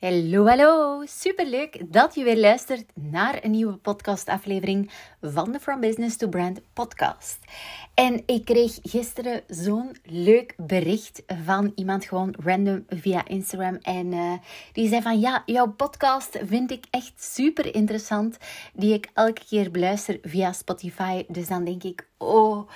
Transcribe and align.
Hallo, 0.00 0.46
hallo. 0.46 1.02
Superleuk 1.06 1.92
dat 1.92 2.14
je 2.14 2.24
weer 2.24 2.38
luistert 2.38 2.84
naar 2.94 3.44
een 3.44 3.50
nieuwe 3.50 3.76
podcastaflevering 3.76 4.90
van 5.20 5.52
de 5.52 5.60
From 5.60 5.80
Business 5.80 6.16
to 6.16 6.28
Brand 6.28 6.60
podcast. 6.72 7.38
En 7.94 8.22
ik 8.26 8.44
kreeg 8.44 8.78
gisteren 8.82 9.42
zo'n 9.46 9.96
leuk 10.04 10.54
bericht 10.56 11.22
van 11.44 11.72
iemand 11.74 12.04
gewoon 12.04 12.34
random 12.44 12.84
via 12.88 13.26
Instagram. 13.26 13.74
En 13.74 14.12
uh, 14.12 14.32
die 14.72 14.88
zei 14.88 15.02
van 15.02 15.20
ja, 15.20 15.42
jouw 15.46 15.72
podcast 15.72 16.38
vind 16.42 16.70
ik 16.70 16.84
echt 16.90 17.12
super 17.16 17.74
interessant. 17.74 18.36
Die 18.72 18.94
ik 18.94 19.10
elke 19.14 19.44
keer 19.48 19.70
beluister 19.70 20.18
via 20.22 20.52
Spotify. 20.52 21.24
Dus 21.28 21.48
dan 21.48 21.64
denk 21.64 21.82
ik, 21.82 22.08
oh 22.18 22.68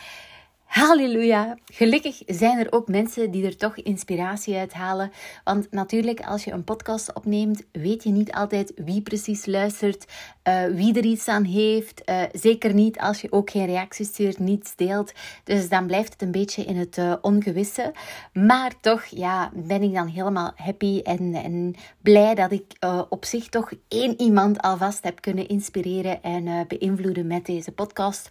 Halleluja. 0.72 1.56
Gelukkig 1.72 2.22
zijn 2.26 2.58
er 2.58 2.72
ook 2.72 2.88
mensen 2.88 3.30
die 3.30 3.46
er 3.46 3.56
toch 3.56 3.76
inspiratie 3.76 4.56
uit 4.56 4.72
halen. 4.72 5.12
Want 5.44 5.70
natuurlijk, 5.70 6.20
als 6.20 6.44
je 6.44 6.52
een 6.52 6.64
podcast 6.64 7.14
opneemt, 7.14 7.62
weet 7.72 8.02
je 8.02 8.10
niet 8.10 8.32
altijd 8.32 8.72
wie 8.76 9.02
precies 9.02 9.46
luistert, 9.46 10.04
uh, 10.48 10.64
wie 10.64 10.94
er 10.94 11.04
iets 11.04 11.28
aan 11.28 11.44
heeft. 11.44 12.02
Uh, 12.10 12.22
zeker 12.32 12.74
niet 12.74 12.98
als 12.98 13.20
je 13.20 13.32
ook 13.32 13.50
geen 13.50 13.66
reacties 13.66 14.08
stuurt, 14.08 14.38
niets 14.38 14.76
deelt. 14.76 15.12
Dus 15.44 15.68
dan 15.68 15.86
blijft 15.86 16.12
het 16.12 16.22
een 16.22 16.30
beetje 16.30 16.64
in 16.64 16.76
het 16.76 16.96
uh, 16.96 17.14
ongewisse. 17.20 17.92
Maar 18.32 18.72
toch, 18.80 19.04
ja, 19.04 19.50
ben 19.54 19.82
ik 19.82 19.94
dan 19.94 20.06
helemaal 20.06 20.52
happy 20.56 21.00
en, 21.02 21.34
en 21.34 21.74
blij 22.02 22.34
dat 22.34 22.52
ik 22.52 22.64
op 23.08 23.24
zich 23.24 23.48
toch 23.48 23.72
één 23.88 24.20
iemand 24.20 24.60
alvast 24.60 25.04
heb 25.04 25.20
kunnen 25.20 25.48
inspireren 25.48 26.22
en 26.22 26.66
beïnvloeden 26.68 27.26
met 27.26 27.46
deze 27.46 27.72
podcast 27.72 28.28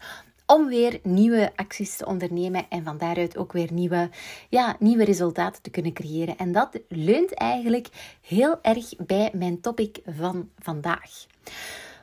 om 0.51 0.67
weer 0.67 0.99
nieuwe 1.03 1.51
acties 1.55 1.95
te 1.95 2.05
ondernemen 2.05 2.65
en 2.69 2.83
van 2.83 2.97
daaruit 2.97 3.37
ook 3.37 3.51
weer 3.51 3.73
nieuwe, 3.73 4.09
ja, 4.49 4.75
nieuwe 4.79 5.03
resultaten 5.03 5.61
te 5.61 5.69
kunnen 5.69 5.93
creëren. 5.93 6.37
En 6.37 6.51
dat 6.51 6.79
leunt 6.87 7.33
eigenlijk 7.33 7.87
heel 8.21 8.59
erg 8.61 8.93
bij 8.97 9.31
mijn 9.33 9.61
topic 9.61 9.99
van 10.05 10.49
vandaag. 10.59 11.25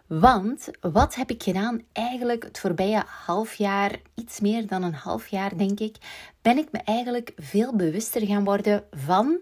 Want 0.06 0.68
wat 0.80 1.14
heb 1.14 1.30
ik 1.30 1.42
gedaan? 1.42 1.82
Eigenlijk 1.92 2.42
het 2.42 2.58
voorbije 2.58 3.02
half 3.06 3.54
jaar, 3.54 4.00
iets 4.14 4.40
meer 4.40 4.66
dan 4.66 4.82
een 4.82 4.94
half 4.94 5.26
jaar 5.26 5.56
denk 5.56 5.80
ik, 5.80 5.96
ben 6.42 6.58
ik 6.58 6.68
me 6.72 6.78
eigenlijk 6.78 7.32
veel 7.36 7.76
bewuster 7.76 8.26
gaan 8.26 8.44
worden 8.44 8.84
van 8.90 9.38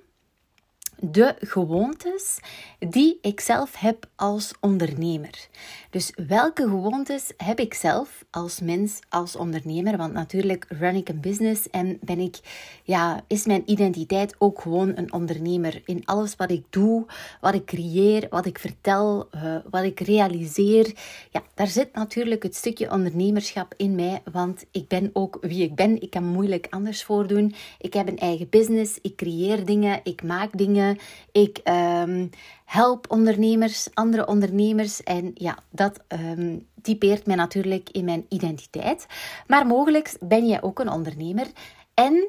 de 1.01 1.35
gewoontes 1.39 2.39
die 2.79 3.19
ik 3.21 3.41
zelf 3.41 3.77
heb 3.77 4.07
als 4.15 4.53
ondernemer. 4.61 5.49
Dus 5.91 6.13
welke 6.27 6.63
gewoontes 6.63 7.33
heb 7.37 7.61
ik 7.61 7.75
zelf 7.75 8.25
als 8.31 8.61
mens, 8.61 9.01
als 9.09 9.37
ondernemer? 9.37 9.97
Want 9.97 10.13
natuurlijk 10.13 10.67
run 10.69 10.95
ik 10.95 11.09
een 11.09 11.21
business 11.21 11.71
en 11.71 11.99
ben 12.01 12.19
ik, 12.19 12.37
ja, 12.85 13.25
is 13.27 13.47
mijn 13.47 13.63
identiteit 13.67 14.35
ook 14.39 14.61
gewoon 14.61 14.93
een 14.97 15.13
ondernemer. 15.13 15.83
In 15.85 16.03
alles 16.05 16.37
wat 16.37 16.51
ik 16.51 16.65
doe, 16.71 17.07
wat 17.41 17.55
ik 17.55 17.65
creëer, 17.65 18.27
wat 18.31 18.47
ik 18.47 18.59
vertel, 18.59 19.29
uh, 19.35 19.57
wat 19.71 19.83
ik 19.83 20.01
realiseer. 20.01 20.95
Ja, 21.31 21.43
daar 21.55 21.67
zit 21.67 21.95
natuurlijk 21.95 22.43
het 22.43 22.55
stukje 22.55 22.91
ondernemerschap 22.91 23.75
in 23.77 23.95
mij, 23.95 24.23
want 24.33 24.65
ik 24.71 24.89
ben 24.89 25.11
ook 25.13 25.39
wie 25.41 25.63
ik 25.63 25.75
ben. 25.75 26.03
Ik 26.03 26.11
kan 26.11 26.25
moeilijk 26.25 26.67
anders 26.71 27.05
voordoen. 27.05 27.55
Ik 27.79 27.93
heb 27.93 28.09
een 28.09 28.19
eigen 28.19 28.49
business, 28.49 28.99
ik 29.03 29.17
creëer 29.17 29.65
dingen, 29.65 30.01
ik 30.03 30.23
maak 30.23 30.59
dingen, 30.59 30.86
ik 31.33 31.61
um, 31.65 32.31
help 32.65 33.11
ondernemers, 33.11 33.89
andere 33.95 34.27
ondernemers. 34.27 35.03
En 35.03 35.31
ja, 35.35 35.59
dat 35.71 36.01
um, 36.09 36.67
typeert 36.83 37.27
mij 37.27 37.37
natuurlijk 37.37 37.91
in 37.91 38.05
mijn 38.05 38.27
identiteit. 38.29 39.07
Maar 39.47 39.67
mogelijk 39.67 40.17
ben 40.21 40.47
jij 40.47 40.63
ook 40.63 40.79
een 40.79 40.91
ondernemer. 40.91 41.47
En 41.95 42.29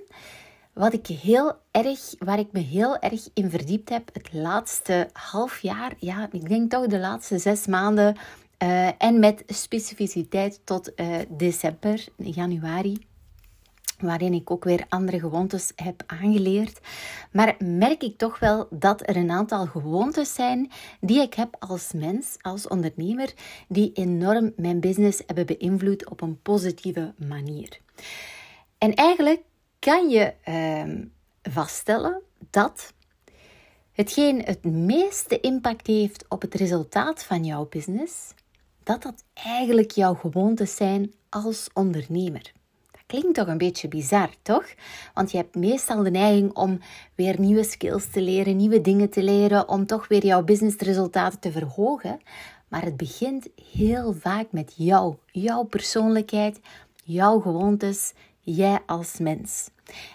wat 0.74 0.94
ik 0.94 1.08
heel 1.08 1.54
erg, 1.72 2.00
waar 2.20 2.40
ik 2.40 2.52
me 2.52 2.60
heel 2.60 2.98
erg 2.98 3.28
in 3.34 3.50
verdiept 3.50 3.90
heb 3.90 4.10
het 4.14 4.34
laatste 4.34 5.10
half 5.14 5.62
jaar, 5.62 5.94
ja, 5.98 6.30
ik 6.32 6.50
denk 6.50 6.72
toch 6.72 6.88
de 6.88 7.00
laatste 7.00 7.38
zes 7.38 7.66
maanden. 7.66 8.16
Uh, 8.64 8.90
en 8.98 9.20
met 9.20 9.44
specificiteit 9.48 10.60
tot 10.64 10.92
uh, 10.96 11.16
december, 11.28 12.06
januari 12.18 13.07
waarin 13.98 14.34
ik 14.34 14.52
ook 14.52 14.64
weer 14.64 14.86
andere 14.90 15.20
gewoontes 15.20 15.72
heb 15.76 16.04
aangeleerd. 16.06 16.80
Maar 17.32 17.56
merk 17.60 18.04
ik 18.04 18.18
toch 18.18 18.40
wel 18.40 18.68
dat 18.70 19.10
er 19.10 19.16
een 19.16 19.32
aantal 19.32 19.66
gewoontes 19.66 20.34
zijn 20.34 20.72
die 21.02 21.22
ik 21.22 21.34
heb 21.34 21.56
als 21.60 21.92
mens, 21.94 22.38
als 22.42 22.68
ondernemer, 22.68 23.34
die 23.68 23.92
enorm 23.94 24.54
mijn 24.56 24.80
business 24.80 25.22
hebben 25.26 25.46
beïnvloed 25.46 26.10
op 26.10 26.22
een 26.22 26.42
positieve 26.42 27.14
manier. 27.18 27.80
En 28.78 28.94
eigenlijk 28.94 29.42
kan 29.80 30.10
je 30.10 30.34
uh, 30.48 31.06
vaststellen 31.54 32.22
dat 32.50 32.94
hetgeen 33.92 34.42
het 34.44 34.64
meeste 34.64 35.40
impact 35.40 35.88
heeft 35.88 36.26
op 36.30 36.42
het 36.42 36.54
resultaat 36.54 37.24
van 37.24 37.46
jouw 37.46 37.68
business, 37.70 38.34
dat 38.84 39.04
dat 39.04 39.24
eigenlijk 39.34 39.92
jouw 39.92 40.14
gewoontes 40.14 40.76
zijn 40.76 41.14
als 41.30 41.70
ondernemer. 41.74 42.52
Klinkt 43.08 43.34
toch 43.34 43.48
een 43.48 43.58
beetje 43.58 43.88
bizar, 43.88 44.30
toch? 44.42 44.66
Want 45.14 45.32
je 45.32 45.38
hebt 45.38 45.56
meestal 45.56 46.04
de 46.04 46.12
neiging 46.12 46.54
om 46.54 46.80
weer 47.16 47.40
nieuwe 47.40 47.64
skills 47.64 48.10
te 48.10 48.22
leren, 48.22 48.56
nieuwe 48.56 48.82
dingen 48.82 49.10
te 49.10 49.24
leren, 49.24 49.70
om 49.70 49.86
toch 49.86 50.08
weer 50.08 50.26
jouw 50.26 50.44
businessresultaten 50.44 51.40
te 51.40 51.52
verhogen. 51.52 52.20
Maar 52.68 52.84
het 52.84 52.98
begint 52.98 53.48
heel 53.74 54.14
vaak 54.14 54.52
met 54.52 54.74
jou, 54.76 55.16
jouw 55.26 55.64
persoonlijkheid, 55.64 56.60
jouw 57.04 57.40
gewoontes, 57.40 58.14
jij 58.40 58.80
als 58.86 59.18
mens. 59.18 59.70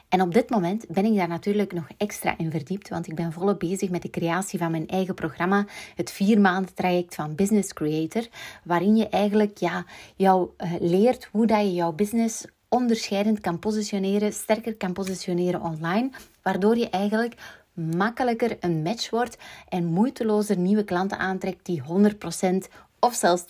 En 0.09 0.21
op 0.21 0.35
dit 0.35 0.51
moment 0.51 0.85
ben 0.89 1.05
ik 1.05 1.17
daar 1.17 1.29
natuurlijk 1.29 1.73
nog 1.73 1.87
extra 1.97 2.39
in 2.39 2.51
verdiept, 2.51 2.89
want 2.89 3.07
ik 3.07 3.15
ben 3.15 3.33
volop 3.33 3.59
bezig 3.59 3.91
met 3.91 4.03
de 4.03 4.11
creatie 4.11 4.59
van 4.59 4.71
mijn 4.71 4.89
eigen 4.89 5.15
programma, 5.15 5.67
het 5.95 6.11
vier 6.11 6.41
maanden 6.41 6.75
traject 6.75 7.15
van 7.15 7.35
Business 7.35 7.73
Creator, 7.73 8.27
waarin 8.65 8.97
je 8.97 9.09
eigenlijk 9.09 9.59
ja, 9.59 9.85
jou 10.17 10.49
uh, 10.59 10.73
leert 10.81 11.29
hoe 11.31 11.47
dat 11.47 11.61
je 11.61 11.75
jouw 11.75 11.93
business 11.93 12.45
onderscheidend 12.73 13.41
kan 13.41 13.59
positioneren, 13.59 14.33
sterker 14.33 14.77
kan 14.77 14.93
positioneren 14.93 15.61
online, 15.61 16.11
waardoor 16.43 16.77
je 16.77 16.91
eigenlijk 16.91 17.35
makkelijker 17.73 18.57
een 18.61 18.83
match 18.83 19.11
wordt 19.11 19.37
en 19.69 19.85
moeitelozer 19.85 20.59
nieuwe 20.59 20.85
klanten 20.85 21.19
aantrekt 21.19 21.67
die 21.67 21.83
100% 21.83 22.73
of 22.99 23.15
zelfs 23.15 23.45
200% 23.45 23.49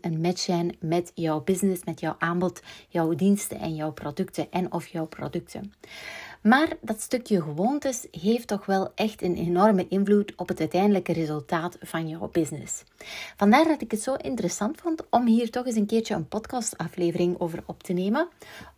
een 0.00 0.20
match 0.20 0.40
zijn 0.40 0.76
met 0.80 1.12
jouw 1.14 1.40
business, 1.40 1.84
met 1.84 2.00
jouw 2.00 2.16
aanbod, 2.18 2.62
jouw 2.88 3.14
diensten 3.14 3.58
en 3.58 3.74
jouw 3.74 3.92
producten 3.92 4.46
en 4.50 4.72
of 4.72 4.86
jouw 4.86 5.06
producten. 5.06 5.72
Maar 6.42 6.76
dat 6.80 7.00
stukje 7.00 7.42
gewoontes 7.42 8.06
heeft 8.10 8.46
toch 8.46 8.66
wel 8.66 8.92
echt 8.94 9.22
een 9.22 9.36
enorme 9.36 9.88
invloed 9.88 10.32
op 10.36 10.48
het 10.48 10.60
uiteindelijke 10.60 11.12
resultaat 11.12 11.76
van 11.80 12.08
jouw 12.08 12.28
business. 12.32 12.84
Vandaar 13.36 13.64
dat 13.64 13.82
ik 13.82 13.90
het 13.90 14.02
zo 14.02 14.14
interessant 14.14 14.80
vond 14.80 15.02
om 15.10 15.26
hier 15.26 15.50
toch 15.50 15.66
eens 15.66 15.76
een 15.76 15.86
keertje 15.86 16.14
een 16.14 16.28
podcastaflevering 16.28 17.40
over 17.40 17.62
op 17.66 17.82
te 17.82 17.92
nemen. 17.92 18.28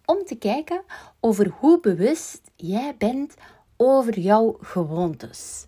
Om 0.04 0.24
te 0.24 0.34
kijken 0.34 0.82
over 1.20 1.48
hoe 1.58 1.80
bewust 1.80 2.40
jij 2.56 2.94
bent 2.98 3.34
over 3.76 4.18
jouw 4.18 4.56
gewoontes. 4.60 5.66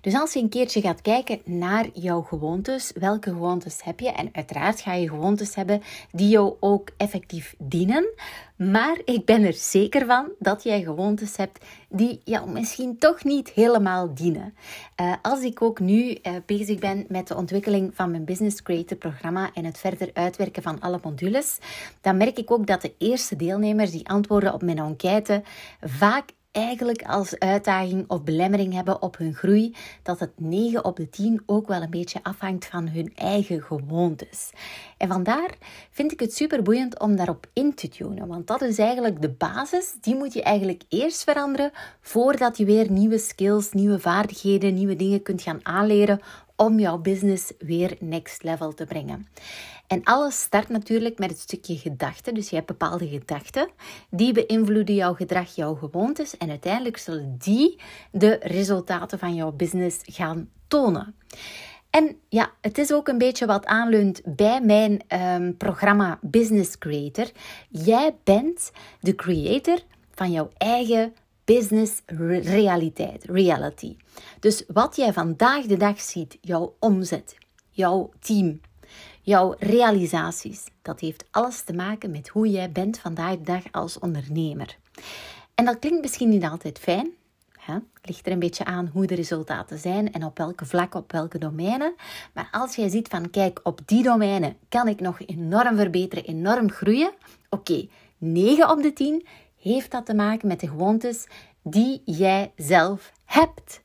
Dus 0.00 0.14
als 0.14 0.32
je 0.32 0.40
een 0.40 0.48
keertje 0.48 0.80
gaat 0.80 1.02
kijken 1.02 1.40
naar 1.44 1.86
jouw 1.92 2.22
gewoontes, 2.22 2.92
welke 2.94 3.30
gewoontes 3.30 3.82
heb 3.84 4.00
je? 4.00 4.12
En 4.12 4.28
uiteraard 4.32 4.80
ga 4.80 4.92
je 4.92 5.08
gewoontes 5.08 5.54
hebben 5.54 5.82
die 6.12 6.28
jou 6.28 6.54
ook 6.60 6.90
effectief 6.96 7.54
dienen. 7.58 8.08
Maar 8.56 9.00
ik 9.04 9.24
ben 9.24 9.42
er 9.42 9.52
zeker 9.52 10.06
van 10.06 10.28
dat 10.38 10.62
jij 10.62 10.82
gewoontes 10.82 11.36
hebt 11.36 11.64
die 11.88 12.20
jou 12.24 12.50
misschien 12.50 12.98
toch 12.98 13.24
niet 13.24 13.50
helemaal 13.50 14.14
dienen. 14.14 14.54
Uh, 15.00 15.14
als 15.22 15.42
ik 15.42 15.62
ook 15.62 15.80
nu 15.80 16.02
uh, 16.02 16.32
bezig 16.46 16.78
ben 16.78 17.04
met 17.08 17.28
de 17.28 17.36
ontwikkeling 17.36 17.94
van 17.94 18.10
mijn 18.10 18.24
Business 18.24 18.62
Creator 18.62 18.96
programma 18.96 19.50
en 19.54 19.64
het 19.64 19.78
verder 19.78 20.10
uitwerken 20.12 20.62
van 20.62 20.80
alle 20.80 21.00
modules, 21.02 21.58
dan 22.00 22.16
merk 22.16 22.38
ik 22.38 22.50
ook 22.50 22.66
dat 22.66 22.82
de 22.82 22.94
eerste 22.98 23.36
deelnemers 23.36 23.90
die 23.90 24.08
antwoorden 24.08 24.54
op 24.54 24.62
mijn 24.62 24.78
enquête 24.78 25.42
vaak 25.80 26.30
eigenlijk 26.52 27.02
als 27.02 27.38
uitdaging 27.38 28.04
of 28.08 28.22
belemmering 28.22 28.72
hebben 28.72 29.02
op 29.02 29.16
hun 29.16 29.34
groei, 29.34 29.76
dat 30.02 30.20
het 30.20 30.30
9 30.36 30.84
op 30.84 30.96
de 30.96 31.08
10 31.08 31.42
ook 31.46 31.68
wel 31.68 31.82
een 31.82 31.90
beetje 31.90 32.22
afhangt 32.22 32.66
van 32.66 32.88
hun 32.88 33.12
eigen 33.14 33.62
gewoontes. 33.62 34.50
En 34.96 35.08
vandaar 35.08 35.54
vind 35.90 36.12
ik 36.12 36.20
het 36.20 36.34
super 36.34 36.62
boeiend 36.62 36.98
om 36.98 37.16
daarop 37.16 37.46
in 37.52 37.74
te 37.74 37.88
tunen, 37.88 38.26
want 38.26 38.46
dat 38.46 38.62
is 38.62 38.78
eigenlijk 38.78 39.22
de 39.22 39.30
basis. 39.30 39.94
Die 40.00 40.14
moet 40.14 40.32
je 40.32 40.42
eigenlijk 40.42 40.82
eerst 40.88 41.24
veranderen 41.24 41.70
voordat 42.00 42.56
je 42.56 42.64
weer 42.64 42.90
nieuwe 42.90 43.18
skills, 43.18 43.72
nieuwe 43.72 43.98
vaardigheden, 43.98 44.74
nieuwe 44.74 44.96
dingen 44.96 45.22
kunt 45.22 45.42
gaan 45.42 45.60
aanleren 45.62 46.20
om 46.56 46.78
jouw 46.78 46.98
business 46.98 47.52
weer 47.58 47.96
next 48.00 48.42
level 48.42 48.74
te 48.74 48.84
brengen. 48.84 49.28
En 49.90 50.04
alles 50.04 50.40
start 50.40 50.68
natuurlijk 50.68 51.18
met 51.18 51.30
het 51.30 51.38
stukje 51.38 51.76
gedachten. 51.76 52.34
Dus 52.34 52.48
je 52.48 52.54
hebt 52.54 52.66
bepaalde 52.66 53.08
gedachten, 53.08 53.68
die 54.10 54.32
beïnvloeden 54.32 54.94
jouw 54.94 55.14
gedrag, 55.14 55.54
jouw 55.54 55.74
gewoontes. 55.74 56.36
En 56.36 56.50
uiteindelijk 56.50 56.96
zullen 56.96 57.34
die 57.38 57.80
de 58.10 58.38
resultaten 58.42 59.18
van 59.18 59.34
jouw 59.34 59.52
business 59.52 59.98
gaan 60.02 60.48
tonen. 60.68 61.14
En 61.90 62.16
ja, 62.28 62.50
het 62.60 62.78
is 62.78 62.92
ook 62.92 63.08
een 63.08 63.18
beetje 63.18 63.46
wat 63.46 63.66
aanleunt 63.66 64.20
bij 64.24 64.60
mijn 64.60 65.00
um, 65.08 65.56
programma 65.56 66.18
Business 66.22 66.78
Creator. 66.78 67.30
Jij 67.68 68.16
bent 68.24 68.72
de 69.00 69.14
creator 69.14 69.78
van 70.14 70.30
jouw 70.30 70.50
eigen 70.56 71.14
business 71.44 72.02
realiteit, 72.42 73.24
reality. 73.24 73.96
Dus 74.40 74.64
wat 74.68 74.96
jij 74.96 75.12
vandaag 75.12 75.64
de 75.64 75.76
dag 75.76 76.00
ziet, 76.00 76.38
jouw 76.40 76.76
omzet, 76.78 77.36
jouw 77.70 78.10
team, 78.20 78.60
jouw 79.30 79.54
realisaties, 79.58 80.64
dat 80.82 81.00
heeft 81.00 81.24
alles 81.30 81.62
te 81.62 81.72
maken 81.72 82.10
met 82.10 82.28
hoe 82.28 82.50
jij 82.50 82.72
bent 82.72 82.98
vandaag 82.98 83.36
de 83.36 83.42
dag 83.42 83.62
als 83.70 83.98
ondernemer. 83.98 84.76
En 85.54 85.64
dat 85.64 85.78
klinkt 85.78 86.00
misschien 86.00 86.28
niet 86.28 86.44
altijd 86.44 86.78
fijn. 86.78 87.10
Hè? 87.58 87.76
Ligt 88.02 88.26
er 88.26 88.32
een 88.32 88.38
beetje 88.38 88.64
aan 88.64 88.90
hoe 88.92 89.06
de 89.06 89.14
resultaten 89.14 89.78
zijn 89.78 90.12
en 90.12 90.24
op 90.24 90.38
welke 90.38 90.66
vlak, 90.66 90.94
op 90.94 91.12
welke 91.12 91.38
domeinen. 91.38 91.94
Maar 92.32 92.48
als 92.50 92.76
jij 92.76 92.88
ziet 92.88 93.08
van, 93.08 93.30
kijk, 93.30 93.60
op 93.62 93.80
die 93.84 94.02
domeinen 94.02 94.56
kan 94.68 94.88
ik 94.88 95.00
nog 95.00 95.20
enorm 95.26 95.76
verbeteren, 95.76 96.24
enorm 96.24 96.70
groeien. 96.70 97.12
Oké, 97.50 97.88
9 98.18 98.70
op 98.70 98.82
de 98.82 98.92
10 98.92 99.26
heeft 99.60 99.90
dat 99.90 100.06
te 100.06 100.14
maken 100.14 100.48
met 100.48 100.60
de 100.60 100.68
gewoontes 100.68 101.26
die 101.62 102.02
jij 102.04 102.52
zelf 102.56 103.12
hebt. 103.24 103.82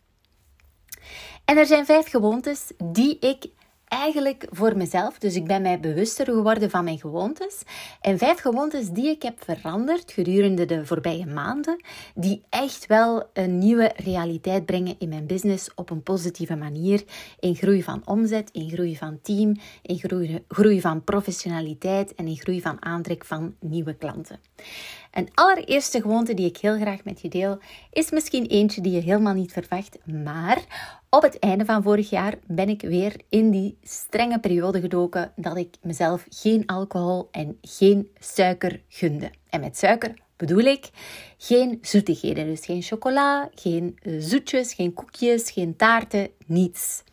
En 1.46 1.58
er 1.58 1.66
zijn 1.66 1.86
vijf 1.86 2.10
gewoontes 2.10 2.72
die 2.84 3.20
ik 3.20 3.46
eigenlijk 3.88 4.48
voor 4.50 4.78
mezelf. 4.78 5.18
Dus 5.18 5.36
ik 5.36 5.46
ben 5.46 5.62
mij 5.62 5.80
bewuster 5.80 6.26
geworden 6.26 6.70
van 6.70 6.84
mijn 6.84 7.00
gewoontes. 7.00 7.62
En 8.02 8.18
vijf 8.18 8.40
gewoontes 8.40 8.90
die 8.90 9.10
ik 9.10 9.22
heb 9.22 9.44
veranderd 9.44 10.12
gedurende 10.12 10.66
de 10.66 10.86
voorbije 10.86 11.26
maanden, 11.26 11.84
die 12.16 12.44
echt 12.50 12.86
wel 12.86 13.30
een 13.34 13.58
nieuwe 13.58 13.92
realiteit 13.96 14.66
brengen 14.66 14.96
in 15.00 15.10
mijn 15.10 15.28
business 15.28 15.70
op 15.76 15.90
een 15.90 16.04
positieve 16.04 16.56
manier. 16.56 17.04
In 17.40 17.56
groei 17.56 17.84
van 17.84 18.02
omzet, 18.06 18.50
in 18.52 18.70
groei 18.70 18.98
van 18.98 19.20
team, 19.22 19.56
in 19.82 19.98
groei, 19.98 20.44
groei 20.48 20.82
van 20.82 21.04
professionaliteit 21.04 22.16
en 22.16 22.28
in 22.28 22.38
groei 22.38 22.62
van 22.62 22.86
aantrek 22.86 23.26
van 23.26 23.56
nieuwe 23.60 23.94
klanten. 23.94 24.40
Een 25.16 25.30
allereerste 25.34 26.02
gewoonte 26.02 26.34
die 26.34 26.48
ik 26.48 26.58
heel 26.58 26.78
graag 26.78 27.04
met 27.04 27.22
je 27.22 27.30
deel, 27.30 27.60
is 27.92 28.12
misschien 28.12 28.46
eentje 28.46 28.82
die 28.82 28.92
je 28.92 29.02
helemaal 29.02 29.34
niet 29.34 29.52
verwacht, 29.52 29.98
maar 30.06 30.64
op 31.10 31.22
het 31.22 31.40
einde 31.40 31.66
van 31.66 31.84
vorig 31.84 32.10
jaar 32.10 32.36
ben 32.48 32.70
ik 32.70 32.82
weer 32.82 33.22
in 33.30 33.52
die 33.52 33.78
strenge 33.84 34.40
periode 34.40 34.80
gedoken 34.80 35.32
dat 35.36 35.58
ik 35.58 35.76
mezelf 35.82 36.26
geen 36.30 36.66
alcohol 36.66 37.28
en 37.32 37.58
geen 37.62 38.10
suiker 38.20 38.82
gunde. 38.90 39.32
En 39.50 39.60
met 39.60 39.78
suiker 39.78 40.14
bedoel 40.38 40.64
ik 40.64 40.90
geen 41.38 41.80
zoetigheden, 41.82 42.46
dus 42.46 42.66
geen 42.66 42.82
chocola, 42.82 43.50
geen 43.54 44.00
zoetjes, 44.20 44.74
geen 44.74 44.94
koekjes, 44.94 45.52
geen 45.52 45.76
taarten, 45.76 46.30
niets. 46.46 47.04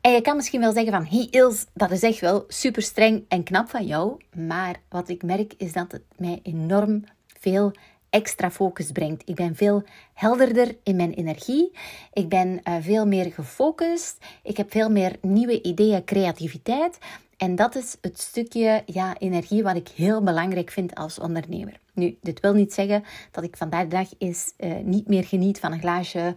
En 0.00 0.12
je 0.12 0.20
kan 0.20 0.36
misschien 0.36 0.60
wel 0.60 0.72
zeggen 0.72 0.92
van, 0.92 1.06
hey 1.06 1.28
Ils, 1.30 1.66
dat 1.74 1.90
is 1.90 2.02
echt 2.02 2.20
wel 2.20 2.44
super 2.48 2.82
streng 2.82 3.24
en 3.28 3.42
knap 3.42 3.68
van 3.68 3.86
jou. 3.86 4.20
Maar 4.36 4.80
wat 4.88 5.08
ik 5.08 5.22
merk 5.22 5.54
is 5.56 5.72
dat 5.72 5.92
het 5.92 6.02
mij 6.16 6.40
enorm 6.42 7.04
veel 7.42 7.72
extra 8.10 8.50
focus 8.50 8.92
brengt. 8.92 9.22
Ik 9.28 9.34
ben 9.34 9.56
veel 9.56 9.82
helderder 10.14 10.76
in 10.82 10.96
mijn 10.96 11.12
energie. 11.12 11.72
Ik 12.12 12.28
ben 12.28 12.60
uh, 12.64 12.74
veel 12.80 13.06
meer 13.06 13.32
gefocust. 13.32 14.24
Ik 14.42 14.56
heb 14.56 14.70
veel 14.70 14.90
meer 14.90 15.16
nieuwe 15.20 15.62
ideeën, 15.62 16.04
creativiteit. 16.04 16.98
En 17.36 17.54
dat 17.54 17.74
is 17.74 17.96
het 18.00 18.20
stukje 18.20 18.82
ja, 18.86 19.18
energie 19.18 19.62
wat 19.62 19.76
ik 19.76 19.88
heel 19.88 20.22
belangrijk 20.22 20.70
vind 20.70 20.94
als 20.94 21.18
ondernemer. 21.18 21.80
Nu, 21.94 22.16
dit 22.20 22.40
wil 22.40 22.52
niet 22.52 22.72
zeggen 22.72 23.04
dat 23.30 23.44
ik 23.44 23.56
vandaag 23.56 23.82
de 23.82 23.88
dag 23.88 24.08
uh, 24.18 24.74
niet 24.84 25.08
meer 25.08 25.24
geniet 25.24 25.60
van 25.60 25.72
een 25.72 25.80
glaasje 25.80 26.34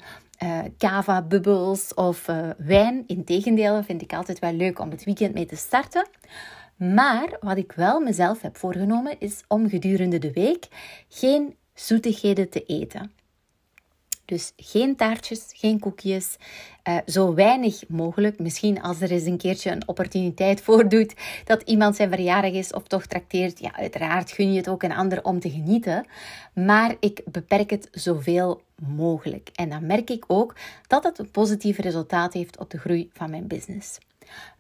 cava, 0.78 1.22
bubbels 1.22 1.94
of 1.94 2.26
wijn. 2.58 3.04
Integendeel 3.08 3.84
vind 3.84 4.02
ik 4.02 4.14
altijd 4.14 4.40
wel 4.40 4.54
leuk 4.54 4.80
om 4.80 4.90
het 4.90 5.04
weekend 5.04 5.34
mee 5.34 5.46
te 5.46 5.56
starten. 5.56 6.08
Maar 6.76 7.38
wat 7.40 7.58
ik 7.58 7.72
wel 7.72 8.00
mezelf 8.00 8.42
heb 8.42 8.58
voorgenomen 8.58 9.20
is 9.20 9.44
om 9.48 9.70
gedurende 9.70 10.20
de 10.20 10.32
week 10.32 10.68
geen 11.08 11.56
zoetigheden 11.74 12.50
te 12.50 12.64
eten. 12.64 13.12
Dus 14.26 14.54
geen 14.58 14.96
taartjes, 14.96 15.46
geen 15.48 15.80
koekjes, 15.80 16.36
uh, 16.90 16.98
zo 17.06 17.34
weinig 17.34 17.88
mogelijk. 17.88 18.40
Misschien 18.40 18.82
als 18.82 19.02
er 19.02 19.12
eens 19.12 19.26
een 19.26 19.38
keertje 19.38 19.72
een 19.72 19.88
opportuniteit 19.88 20.62
voordoet 20.68 21.14
dat 21.46 21.62
iemand 21.62 21.96
zijn 21.96 22.10
verjaardag 22.10 22.52
is 22.52 22.74
of 22.74 22.88
toch 22.88 23.06
trakteert. 23.06 23.60
Ja, 23.60 23.76
uiteraard 23.76 24.32
gun 24.32 24.52
je 24.52 24.58
het 24.58 24.70
ook 24.70 24.84
een 24.84 24.94
ander 24.94 25.24
om 25.24 25.40
te 25.40 25.50
genieten. 25.50 26.06
Maar 26.54 26.96
ik 27.00 27.22
beperk 27.32 27.70
het 27.70 27.88
zoveel 27.92 28.62
mogelijk. 28.76 29.50
En 29.54 29.70
dan 29.70 29.86
merk 29.86 30.10
ik 30.10 30.24
ook 30.28 30.56
dat 30.88 31.04
het 31.04 31.20
een 31.20 31.32
positief 31.32 31.78
resultaat 31.78 32.34
heeft 32.34 32.58
op 32.58 32.70
de 32.70 32.78
groei 32.78 33.10
van 33.14 33.30
mijn 33.30 33.48
business. 33.48 33.98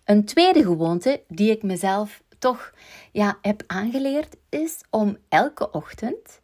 Een 0.03 0.25
tweede 0.25 0.63
gewoonte 0.63 1.21
die 1.27 1.51
ik 1.51 1.63
mezelf 1.63 2.23
toch 2.39 2.73
ja, 3.11 3.37
heb 3.41 3.63
aangeleerd 3.67 4.35
is 4.49 4.81
om 4.89 5.17
elke 5.29 5.71
ochtend 5.71 6.39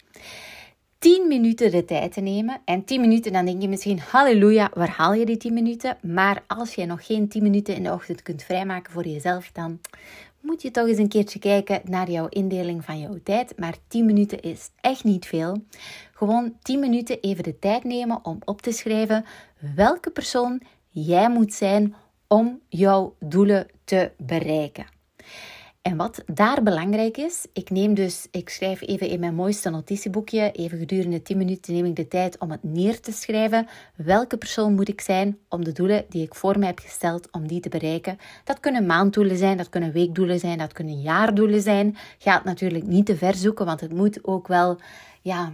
10 1.01 1.27
minuten 1.27 1.71
de 1.71 1.85
tijd 1.85 2.13
te 2.13 2.21
nemen. 2.21 2.61
En 2.65 2.83
10 2.83 3.01
minuten, 3.01 3.33
dan 3.33 3.45
denk 3.45 3.61
je 3.61 3.67
misschien, 3.67 3.99
halleluja, 3.99 4.71
waar 4.73 4.89
haal 4.89 5.13
je 5.13 5.25
die 5.25 5.37
10 5.37 5.53
minuten? 5.53 5.97
Maar 6.01 6.43
als 6.47 6.75
je 6.75 6.85
nog 6.85 7.05
geen 7.05 7.27
10 7.27 7.43
minuten 7.43 7.75
in 7.75 7.83
de 7.83 7.91
ochtend 7.91 8.21
kunt 8.21 8.43
vrijmaken 8.43 8.91
voor 8.91 9.07
jezelf, 9.07 9.51
dan 9.53 9.79
moet 10.41 10.61
je 10.61 10.71
toch 10.71 10.87
eens 10.87 10.97
een 10.97 11.07
keertje 11.07 11.39
kijken 11.39 11.81
naar 11.83 12.09
jouw 12.09 12.27
indeling 12.27 12.85
van 12.85 12.99
jouw 12.99 13.19
tijd. 13.23 13.59
Maar 13.59 13.75
10 13.87 14.05
minuten 14.05 14.41
is 14.41 14.69
echt 14.81 15.03
niet 15.03 15.25
veel. 15.25 15.63
Gewoon 16.13 16.53
10 16.61 16.79
minuten 16.79 17.19
even 17.19 17.43
de 17.43 17.59
tijd 17.59 17.83
nemen 17.83 18.25
om 18.25 18.39
op 18.45 18.61
te 18.61 18.71
schrijven 18.71 19.25
welke 19.75 20.09
persoon 20.09 20.61
jij 20.89 21.29
moet 21.29 21.53
zijn 21.53 21.95
om 22.31 22.61
jouw 22.69 23.15
doelen 23.19 23.67
te 23.83 24.11
bereiken. 24.17 24.85
En 25.81 25.97
wat 25.97 26.23
daar 26.25 26.63
belangrijk 26.63 27.17
is, 27.17 27.45
ik 27.53 27.69
neem 27.69 27.93
dus, 27.93 28.27
ik 28.31 28.49
schrijf 28.49 28.81
even 28.81 29.07
in 29.07 29.19
mijn 29.19 29.35
mooiste 29.35 29.69
notitieboekje, 29.69 30.51
even 30.51 30.77
gedurende 30.77 31.21
10 31.21 31.37
minuten 31.37 31.73
neem 31.73 31.85
ik 31.85 31.95
de 31.95 32.07
tijd 32.07 32.37
om 32.37 32.51
het 32.51 32.63
neer 32.63 32.99
te 32.99 33.11
schrijven. 33.11 33.67
Welke 33.95 34.37
persoon 34.37 34.73
moet 34.73 34.89
ik 34.89 35.01
zijn 35.01 35.37
om 35.49 35.63
de 35.63 35.71
doelen 35.71 36.05
die 36.09 36.23
ik 36.23 36.35
voor 36.35 36.59
mij 36.59 36.67
heb 36.67 36.79
gesteld, 36.79 37.31
om 37.31 37.47
die 37.47 37.59
te 37.59 37.69
bereiken? 37.69 38.17
Dat 38.43 38.59
kunnen 38.59 38.85
maanddoelen 38.85 39.37
zijn, 39.37 39.57
dat 39.57 39.69
kunnen 39.69 39.91
weekdoelen 39.91 40.39
zijn, 40.39 40.57
dat 40.57 40.73
kunnen 40.73 41.01
jaardoelen 41.01 41.61
zijn. 41.61 41.97
Ga 42.17 42.33
het 42.33 42.43
natuurlijk 42.43 42.85
niet 42.85 43.05
te 43.05 43.17
ver 43.17 43.35
zoeken, 43.35 43.65
want 43.65 43.81
het 43.81 43.93
moet 43.93 44.23
ook 44.23 44.47
wel, 44.47 44.77
ja, 45.21 45.51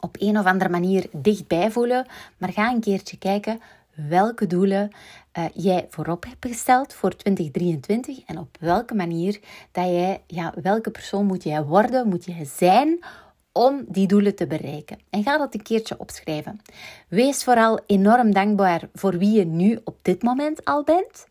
op 0.00 0.16
een 0.18 0.38
of 0.38 0.44
andere 0.44 0.70
manier 0.70 1.06
dichtbij 1.12 1.70
voelen. 1.70 2.06
Maar 2.38 2.52
ga 2.52 2.70
een 2.70 2.80
keertje 2.80 3.18
kijken 3.18 3.60
welke 4.06 4.46
doelen 4.46 4.90
uh, 5.38 5.44
jij 5.54 5.86
voorop 5.90 6.24
hebt 6.24 6.46
gesteld 6.46 6.94
voor 6.94 7.16
2023 7.16 8.24
en 8.24 8.38
op 8.38 8.56
welke 8.60 8.94
manier 8.94 9.40
dat 9.72 9.84
jij, 9.84 10.22
ja, 10.26 10.54
welke 10.62 10.90
persoon 10.90 11.26
moet 11.26 11.42
jij 11.42 11.64
worden, 11.64 12.08
moet 12.08 12.24
jij 12.24 12.44
zijn 12.44 13.04
om 13.52 13.84
die 13.88 14.06
doelen 14.06 14.34
te 14.34 14.46
bereiken. 14.46 14.98
En 15.10 15.22
ga 15.22 15.38
dat 15.38 15.54
een 15.54 15.62
keertje 15.62 15.98
opschrijven. 15.98 16.60
Wees 17.08 17.44
vooral 17.44 17.80
enorm 17.86 18.32
dankbaar 18.32 18.88
voor 18.94 19.18
wie 19.18 19.38
je 19.38 19.44
nu 19.44 19.78
op 19.84 19.98
dit 20.02 20.22
moment 20.22 20.64
al 20.64 20.84
bent. 20.84 21.26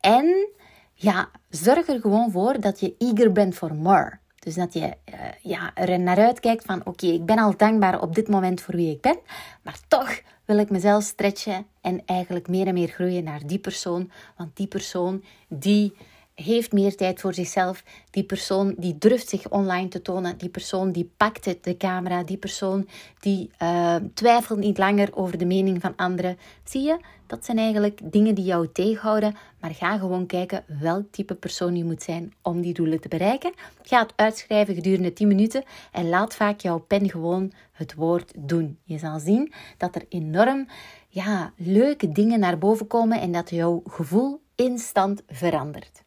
En 0.00 0.48
ja, 0.94 1.28
zorg 1.48 1.88
er 1.88 2.00
gewoon 2.00 2.30
voor 2.30 2.60
dat 2.60 2.80
je 2.80 2.94
eager 2.98 3.32
bent 3.32 3.54
for 3.54 3.74
more. 3.74 4.18
Dus 4.38 4.54
dat 4.54 4.72
je 4.72 4.80
uh, 4.80 5.14
ja, 5.42 5.74
er 5.74 6.00
naar 6.00 6.18
uitkijkt 6.18 6.64
van 6.64 6.86
oké, 6.86 7.06
ik 7.06 7.26
ben 7.26 7.38
al 7.38 7.56
dankbaar 7.56 8.00
op 8.00 8.14
dit 8.14 8.28
moment 8.28 8.60
voor 8.60 8.74
wie 8.74 8.90
ik 8.90 9.00
ben, 9.00 9.18
maar 9.62 9.78
toch 9.88 10.20
wil 10.44 10.58
ik 10.58 10.70
mezelf 10.70 11.04
stretchen 11.04 11.66
en 11.80 12.02
eigenlijk 12.06 12.48
meer 12.48 12.66
en 12.66 12.74
meer 12.74 12.88
groeien 12.88 13.24
naar 13.24 13.46
die 13.46 13.58
persoon. 13.58 14.10
Want 14.36 14.56
die 14.56 14.66
persoon 14.66 15.24
die 15.48 15.92
heeft 16.34 16.72
meer 16.72 16.96
tijd 16.96 17.20
voor 17.20 17.34
zichzelf. 17.34 17.84
Die 18.10 18.24
persoon 18.24 18.74
die 18.76 18.98
durft 18.98 19.28
zich 19.28 19.50
online 19.50 19.88
te 19.88 20.02
tonen. 20.02 20.38
Die 20.38 20.48
persoon 20.48 20.92
die 20.92 21.10
pakt 21.16 21.44
het, 21.44 21.64
de 21.64 21.76
camera. 21.76 22.22
Die 22.22 22.36
persoon 22.36 22.88
die 23.20 23.50
uh, 23.62 23.96
twijfelt 24.14 24.58
niet 24.58 24.78
langer 24.78 25.16
over 25.16 25.38
de 25.38 25.44
mening 25.44 25.80
van 25.80 25.96
anderen. 25.96 26.38
Zie 26.64 26.82
je, 26.82 26.98
dat 27.26 27.44
zijn 27.44 27.58
eigenlijk 27.58 28.00
dingen 28.12 28.34
die 28.34 28.44
jou 28.44 28.68
tegenhouden. 28.72 29.36
Maar 29.60 29.74
ga 29.74 29.98
gewoon 29.98 30.26
kijken 30.26 30.64
welk 30.80 31.04
type 31.10 31.34
persoon 31.34 31.76
je 31.76 31.84
moet 31.84 32.02
zijn 32.02 32.32
om 32.42 32.60
die 32.60 32.74
doelen 32.74 33.00
te 33.00 33.08
bereiken. 33.08 33.52
Ga 33.82 34.02
het 34.02 34.12
uitschrijven 34.16 34.74
gedurende 34.74 35.12
10 35.12 35.28
minuten 35.28 35.64
en 35.92 36.08
laat 36.08 36.34
vaak 36.34 36.60
jouw 36.60 36.78
pen 36.78 37.10
gewoon 37.10 37.52
het 37.72 37.94
woord 37.94 38.32
doen. 38.36 38.78
Je 38.84 38.98
zal 38.98 39.18
zien 39.18 39.52
dat 39.76 39.94
er 39.94 40.04
enorm 40.08 40.66
ja, 41.08 41.52
leuke 41.56 42.12
dingen 42.12 42.40
naar 42.40 42.58
boven 42.58 42.86
komen 42.86 43.20
en 43.20 43.32
dat 43.32 43.50
jouw 43.50 43.82
gevoel 43.84 44.40
instant 44.54 45.22
verandert. 45.28 46.03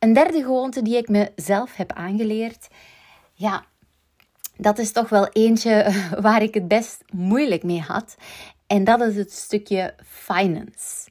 Een 0.00 0.12
derde 0.12 0.42
gewoonte 0.42 0.82
die 0.82 0.96
ik 0.96 1.08
mezelf 1.08 1.76
heb 1.76 1.92
aangeleerd, 1.92 2.68
ja, 3.34 3.64
dat 4.56 4.78
is 4.78 4.92
toch 4.92 5.08
wel 5.08 5.28
eentje 5.28 5.92
waar 6.20 6.42
ik 6.42 6.54
het 6.54 6.68
best 6.68 7.02
moeilijk 7.12 7.62
mee 7.62 7.80
had. 7.80 8.16
En 8.66 8.84
dat 8.84 9.00
is 9.00 9.16
het 9.16 9.32
stukje 9.32 9.94
finance. 10.04 11.08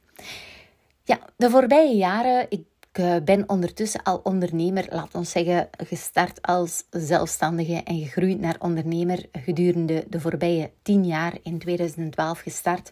Ja, 1.03 1.19
de 1.35 1.49
voorbije 1.49 1.95
jaren, 1.95 2.45
ik 2.49 2.63
eh, 2.91 3.15
ben 3.23 3.49
ondertussen 3.49 4.03
al 4.03 4.19
ondernemer, 4.23 4.85
laat 4.89 5.15
ons 5.15 5.31
zeggen, 5.31 5.69
gestart 5.85 6.41
als 6.41 6.83
zelfstandige 6.89 7.83
en 7.83 7.99
gegroeid 7.99 8.39
naar 8.39 8.55
ondernemer 8.59 9.25
gedurende 9.31 10.05
de 10.09 10.19
voorbije 10.19 10.71
tien 10.81 11.05
jaar 11.05 11.37
in 11.43 11.59
2012 11.59 12.39
gestart. 12.39 12.91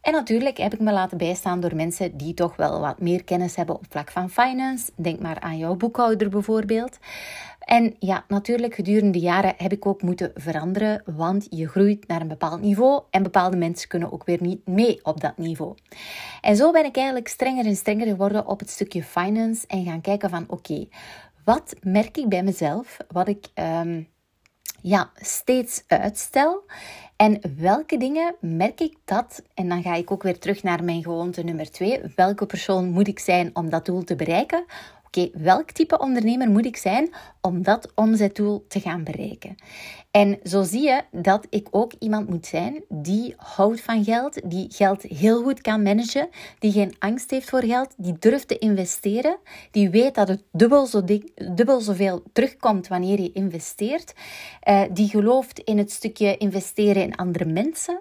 En 0.00 0.12
natuurlijk 0.12 0.56
heb 0.56 0.74
ik 0.74 0.80
me 0.80 0.92
laten 0.92 1.18
bijstaan 1.18 1.60
door 1.60 1.74
mensen 1.74 2.16
die 2.16 2.34
toch 2.34 2.56
wel 2.56 2.80
wat 2.80 3.00
meer 3.00 3.24
kennis 3.24 3.56
hebben 3.56 3.74
op 3.74 3.84
vlak 3.88 4.10
van 4.10 4.30
finance. 4.30 4.90
Denk 4.96 5.20
maar 5.20 5.40
aan 5.40 5.58
jouw 5.58 5.74
boekhouder 5.74 6.28
bijvoorbeeld. 6.28 6.98
En 7.66 7.94
ja, 7.98 8.24
natuurlijk, 8.28 8.74
gedurende 8.74 9.10
de 9.10 9.18
jaren 9.18 9.54
heb 9.56 9.72
ik 9.72 9.86
ook 9.86 10.02
moeten 10.02 10.30
veranderen, 10.34 11.02
want 11.04 11.46
je 11.50 11.68
groeit 11.68 12.08
naar 12.08 12.20
een 12.20 12.28
bepaald 12.28 12.60
niveau 12.60 13.02
en 13.10 13.22
bepaalde 13.22 13.56
mensen 13.56 13.88
kunnen 13.88 14.12
ook 14.12 14.24
weer 14.24 14.42
niet 14.42 14.66
mee 14.66 15.00
op 15.02 15.20
dat 15.20 15.36
niveau. 15.36 15.74
En 16.40 16.56
zo 16.56 16.72
ben 16.72 16.84
ik 16.84 16.96
eigenlijk 16.96 17.28
strenger 17.28 17.66
en 17.66 17.76
strenger 17.76 18.06
geworden 18.06 18.46
op 18.46 18.58
het 18.58 18.70
stukje 18.70 19.02
finance 19.02 19.66
en 19.66 19.84
gaan 19.84 20.00
kijken 20.00 20.30
van 20.30 20.44
oké, 20.48 20.88
wat 21.44 21.74
merk 21.82 22.16
ik 22.16 22.28
bij 22.28 22.42
mezelf, 22.42 22.96
wat 23.08 23.28
ik 23.28 23.46
ehm, 23.54 24.02
ja, 24.82 25.10
steeds 25.14 25.84
uitstel 25.86 26.64
en 27.16 27.40
welke 27.56 27.96
dingen 27.96 28.34
merk 28.40 28.80
ik 28.80 28.96
dat, 29.04 29.42
en 29.54 29.68
dan 29.68 29.82
ga 29.82 29.94
ik 29.94 30.10
ook 30.10 30.22
weer 30.22 30.38
terug 30.38 30.62
naar 30.62 30.84
mijn 30.84 31.02
gewoonte 31.02 31.42
nummer 31.42 31.70
twee, 31.70 32.00
welke 32.14 32.46
persoon 32.46 32.90
moet 32.90 33.08
ik 33.08 33.18
zijn 33.18 33.50
om 33.52 33.70
dat 33.70 33.86
doel 33.86 34.04
te 34.04 34.16
bereiken? 34.16 34.64
Welk 35.32 35.70
type 35.70 35.98
ondernemer 35.98 36.50
moet 36.50 36.66
ik 36.66 36.76
zijn 36.76 37.14
om 37.40 37.62
dat 37.62 37.92
omzetdoel 37.94 38.64
te 38.68 38.80
gaan 38.80 39.04
bereiken? 39.04 39.54
En 40.10 40.38
zo 40.44 40.62
zie 40.62 40.82
je 40.82 41.02
dat 41.10 41.46
ik 41.50 41.68
ook 41.70 41.92
iemand 41.98 42.28
moet 42.28 42.46
zijn 42.46 42.84
die 42.88 43.34
houdt 43.36 43.80
van 43.80 44.04
geld, 44.04 44.50
die 44.50 44.66
geld 44.72 45.02
heel 45.02 45.42
goed 45.42 45.60
kan 45.60 45.82
managen, 45.82 46.28
die 46.58 46.72
geen 46.72 46.94
angst 46.98 47.30
heeft 47.30 47.48
voor 47.48 47.62
geld, 47.62 47.94
die 47.96 48.16
durft 48.18 48.48
te 48.48 48.58
investeren, 48.58 49.38
die 49.70 49.90
weet 49.90 50.14
dat 50.14 50.28
het 50.28 50.42
dubbel, 50.52 50.86
zo 50.86 51.04
dik, 51.04 51.56
dubbel 51.56 51.80
zoveel 51.80 52.22
terugkomt 52.32 52.88
wanneer 52.88 53.20
je 53.20 53.32
investeert, 53.32 54.12
uh, 54.68 54.82
die 54.92 55.08
gelooft 55.08 55.58
in 55.58 55.78
het 55.78 55.90
stukje 55.90 56.36
investeren 56.36 57.02
in 57.02 57.16
andere 57.16 57.44
mensen. 57.44 58.00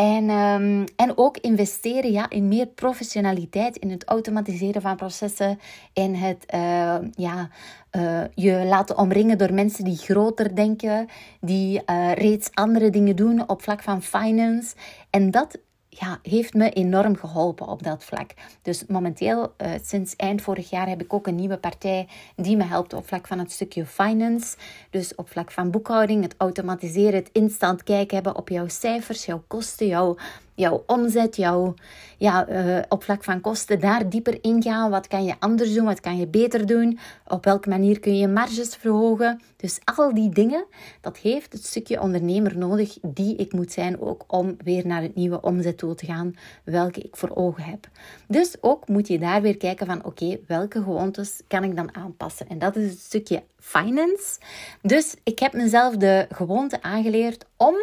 En, 0.00 0.30
um, 0.30 0.84
en 0.96 1.18
ook 1.18 1.36
investeren 1.36 2.12
ja, 2.12 2.30
in 2.30 2.48
meer 2.48 2.66
professionaliteit, 2.66 3.76
in 3.76 3.90
het 3.90 4.04
automatiseren 4.04 4.82
van 4.82 4.96
processen, 4.96 5.58
in 5.92 6.14
het 6.14 6.44
uh, 6.54 6.96
ja, 7.14 7.48
uh, 7.92 8.22
je 8.34 8.64
laten 8.64 8.98
omringen 8.98 9.38
door 9.38 9.54
mensen 9.54 9.84
die 9.84 9.96
groter 9.96 10.56
denken, 10.56 11.08
die 11.40 11.82
uh, 11.86 12.12
reeds 12.12 12.50
andere 12.54 12.90
dingen 12.90 13.16
doen 13.16 13.48
op 13.48 13.62
vlak 13.62 13.82
van 13.82 14.02
finance. 14.02 14.74
En 15.10 15.30
dat 15.30 15.58
ja, 15.90 16.18
heeft 16.22 16.54
me 16.54 16.70
enorm 16.70 17.16
geholpen 17.16 17.66
op 17.66 17.82
dat 17.82 18.04
vlak. 18.04 18.30
Dus 18.62 18.86
momenteel, 18.86 19.54
uh, 19.58 19.70
sinds 19.82 20.16
eind 20.16 20.42
vorig 20.42 20.70
jaar, 20.70 20.88
heb 20.88 21.02
ik 21.02 21.12
ook 21.12 21.26
een 21.26 21.34
nieuwe 21.34 21.56
partij 21.58 22.08
die 22.36 22.56
me 22.56 22.64
helpt 22.64 22.92
op 22.92 23.06
vlak 23.06 23.26
van 23.26 23.38
het 23.38 23.52
stukje 23.52 23.86
finance. 23.86 24.56
Dus 24.90 25.14
op 25.14 25.30
vlak 25.30 25.50
van 25.50 25.70
boekhouding, 25.70 26.22
het 26.22 26.34
automatiseren, 26.36 27.14
het 27.14 27.30
instant 27.32 27.82
kijken 27.82 28.14
hebben 28.14 28.36
op 28.36 28.48
jouw 28.48 28.68
cijfers, 28.68 29.24
jouw 29.24 29.42
kosten, 29.46 29.86
jouw 29.86 30.16
jouw 30.54 30.82
omzet, 30.86 31.36
jouw 31.36 31.74
ja, 32.18 32.48
uh, 32.48 32.78
op 32.88 33.02
vlak 33.02 33.24
van 33.24 33.40
kosten, 33.40 33.80
daar 33.80 34.08
dieper 34.08 34.38
ingaan. 34.40 34.90
Wat 34.90 35.06
kan 35.06 35.24
je 35.24 35.34
anders 35.38 35.74
doen? 35.74 35.84
Wat 35.84 36.00
kan 36.00 36.16
je 36.16 36.26
beter 36.26 36.66
doen? 36.66 36.98
Op 37.26 37.44
welke 37.44 37.68
manier 37.68 38.00
kun 38.00 38.16
je 38.16 38.28
marges 38.28 38.76
verhogen? 38.76 39.40
Dus 39.56 39.78
al 39.84 40.14
die 40.14 40.28
dingen, 40.28 40.64
dat 41.00 41.16
heeft 41.16 41.52
het 41.52 41.64
stukje 41.64 42.00
ondernemer 42.00 42.58
nodig 42.58 42.98
die 43.02 43.36
ik 43.36 43.52
moet 43.52 43.72
zijn 43.72 44.00
ook 44.00 44.24
om 44.26 44.56
weer 44.64 44.86
naar 44.86 45.02
het 45.02 45.14
nieuwe 45.14 45.40
omzetdoel 45.40 45.94
te 45.94 46.06
gaan, 46.06 46.34
welke 46.64 47.00
ik 47.00 47.16
voor 47.16 47.30
ogen 47.34 47.62
heb. 47.62 47.88
Dus 48.28 48.56
ook 48.60 48.88
moet 48.88 49.08
je 49.08 49.18
daar 49.18 49.42
weer 49.42 49.56
kijken 49.56 49.86
van 49.86 50.04
oké, 50.04 50.38
welke 50.46 50.82
gewoontes 50.82 51.40
kan 51.48 51.64
ik 51.64 51.76
dan 51.76 51.94
aanpassen? 51.94 52.48
En 52.48 52.58
dat 52.58 52.76
is 52.76 52.90
het 52.90 53.00
stukje 53.00 53.42
finance. 53.58 54.38
Dus 54.82 55.14
ik 55.22 55.38
heb 55.38 55.52
mezelf 55.52 55.96
de 55.96 56.26
gewoonte 56.30 56.82
aangeleerd 56.82 57.44
om 57.56 57.74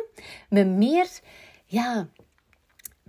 me 0.49 0.65
meer 0.65 1.07
ja, 1.65 2.07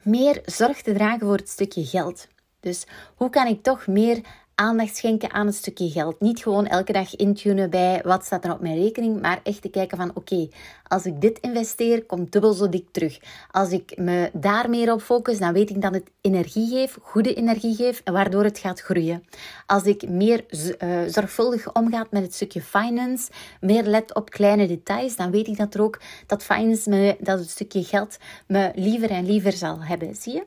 meer 0.03 0.41
zorg 0.45 0.83
te 0.83 0.93
dragen 0.93 1.27
voor 1.27 1.37
het 1.37 1.49
stukje 1.49 1.85
geld. 1.85 2.29
Dus 2.61 2.87
hoe 3.15 3.31
kan 3.31 3.47
ik 3.47 3.63
toch 3.63 3.87
meer 3.87 4.21
aandacht 4.59 4.97
schenken 4.97 5.33
aan 5.33 5.47
het 5.47 5.55
stukje 5.55 5.91
geld. 5.91 6.21
Niet 6.21 6.43
gewoon 6.43 6.67
elke 6.67 6.93
dag 6.93 7.17
intunen 7.17 7.71
bij 7.71 8.01
wat 8.05 8.25
staat 8.25 8.45
er 8.45 8.53
op 8.53 8.61
mijn 8.61 8.83
rekening, 8.83 9.21
maar 9.21 9.41
echt 9.43 9.63
te 9.63 9.69
kijken 9.69 9.97
van 9.99 10.11
oké, 10.15 10.49
als 10.89 11.07
ik 11.07 11.21
dit 11.21 11.39
investeer, 11.39 12.05
komt 12.05 12.33
dubbel 12.33 12.53
zo 12.53 12.69
dik 12.69 12.87
terug. 12.91 13.19
Als 13.51 13.71
ik 13.71 13.97
me 13.97 14.31
daar 14.33 14.71
meer 14.71 14.93
op 14.93 15.01
focus, 15.01 15.39
dan 15.39 15.53
weet 15.53 15.71
ik 15.71 15.83
dat 15.83 15.95
het 15.95 16.11
energie 16.21 16.69
geeft, 16.69 16.97
goede 17.03 17.35
energie 17.35 17.75
geeft, 17.75 18.11
waardoor 18.11 18.45
het 18.45 18.59
gaat 18.59 18.81
groeien. 18.81 19.25
Als 19.67 19.83
ik 19.83 20.09
meer 20.09 20.45
uh, 20.51 20.99
zorgvuldig 21.07 21.73
omgaat 21.73 22.11
met 22.11 22.23
het 22.23 22.35
stukje 22.35 22.63
finance, 22.63 23.31
meer 23.61 23.83
let 23.83 24.15
op 24.15 24.31
kleine 24.31 24.67
details, 24.67 25.17
dan 25.17 25.31
weet 25.31 25.47
ik 25.47 25.57
dat 25.57 25.75
er 25.75 25.83
ook 25.83 26.01
dat 26.27 26.43
finance 26.43 27.17
dat 27.21 27.39
het 27.39 27.51
stukje 27.51 27.85
geld 27.85 28.19
me 28.47 28.71
liever 28.75 29.11
en 29.11 29.27
liever 29.27 29.53
zal 29.53 29.83
hebben. 29.83 30.15
Zie 30.15 30.33
je? 30.33 30.43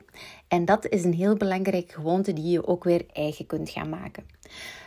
En 0.48 0.64
dat 0.64 0.88
is 0.88 1.04
een 1.04 1.14
heel 1.14 1.36
belangrijke 1.36 1.92
gewoonte 1.92 2.32
die 2.32 2.50
je 2.50 2.66
ook 2.66 2.84
weer 2.84 3.04
eigen 3.12 3.46
kunt 3.46 3.70
gaan 3.70 3.88
maken. 3.88 4.24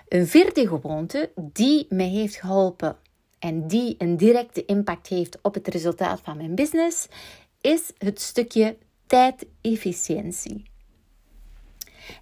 Een 0.09 0.27
vierde 0.27 0.67
gewoonte 0.67 1.31
die 1.35 1.85
mij 1.89 2.07
heeft 2.07 2.35
geholpen 2.35 2.97
en 3.45 3.67
die 3.67 3.95
een 3.97 4.17
directe 4.17 4.65
impact 4.65 5.07
heeft 5.07 5.37
op 5.41 5.53
het 5.53 5.67
resultaat 5.67 6.21
van 6.23 6.37
mijn 6.37 6.55
business, 6.55 7.07
is 7.61 7.91
het 7.97 8.21
stukje 8.21 8.77
tijdefficiëntie. 9.07 10.63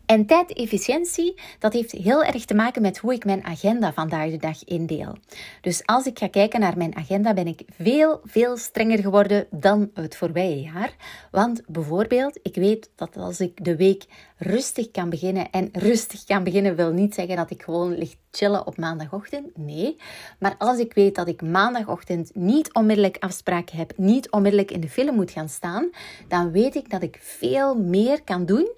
En 0.06 0.26
tijdefficiëntie, 0.26 1.40
dat 1.60 1.74
heeft 1.74 1.92
heel 1.92 2.24
erg 2.24 2.46
te 2.46 2.54
maken 2.54 2.82
met 2.82 2.98
hoe 2.98 3.14
ik 3.14 3.26
mijn 3.26 3.44
agenda 3.44 3.94
vandaag 3.94 4.30
de 4.30 4.38
dag 4.38 4.64
indeel. 4.64 5.18
Dus 5.62 5.86
als 5.86 6.06
ik 6.06 6.20
ga 6.20 6.28
kijken 6.28 6.60
naar 6.60 6.78
mijn 6.78 6.96
agenda, 6.96 7.34
ben 7.34 7.48
ik 7.48 7.62
veel, 7.78 8.22
veel 8.24 8.58
strenger 8.58 9.00
geworden 9.00 9.48
dan 9.52 9.90
het 9.94 10.16
voorbije 10.16 10.62
jaar. 10.62 10.96
Want 11.32 11.62
bijvoorbeeld, 11.68 12.40
ik 12.42 12.56
weet 12.56 12.90
dat 12.96 13.18
als 13.18 13.40
ik 13.40 13.66
de 13.66 13.76
week 13.76 14.06
rustig 14.38 14.92
kan 14.92 15.10
beginnen, 15.10 15.50
en 15.52 15.70
rustig 15.72 16.24
kan 16.24 16.44
beginnen 16.44 16.76
wil 16.76 16.92
niet 16.92 17.14
zeggen 17.14 17.36
dat 17.36 17.50
ik 17.50 17.64
gewoon 17.64 17.98
lig 17.98 18.16
chillen 18.32 18.68
op 18.68 18.78
maandagochtend. 18.78 19.58
Nee. 19.58 19.98
Maar 20.40 20.56
als 20.58 20.80
ik 20.80 20.94
weet 20.94 21.16
dat 21.16 21.28
ik 21.28 21.42
maandagochtend 21.42 22.32
niet 22.34 22.74
onmiddellijk 22.74 23.18
afspraken 23.20 23.78
heb, 23.78 23.94
niet 23.98 24.32
onmiddellijk 24.32 24.72
in 24.72 24.82
de 24.82 24.90
film 24.90 25.16
moet 25.16 25.32
gaan 25.32 25.50
staan, 25.50 25.90
dan 26.28 26.52
weet 26.52 26.76
ik 26.76 26.90
dat 26.90 27.02
ik 27.02 27.18
veel 27.22 27.76
meer 27.76 28.24
kan 28.24 28.46
doen 28.46 28.70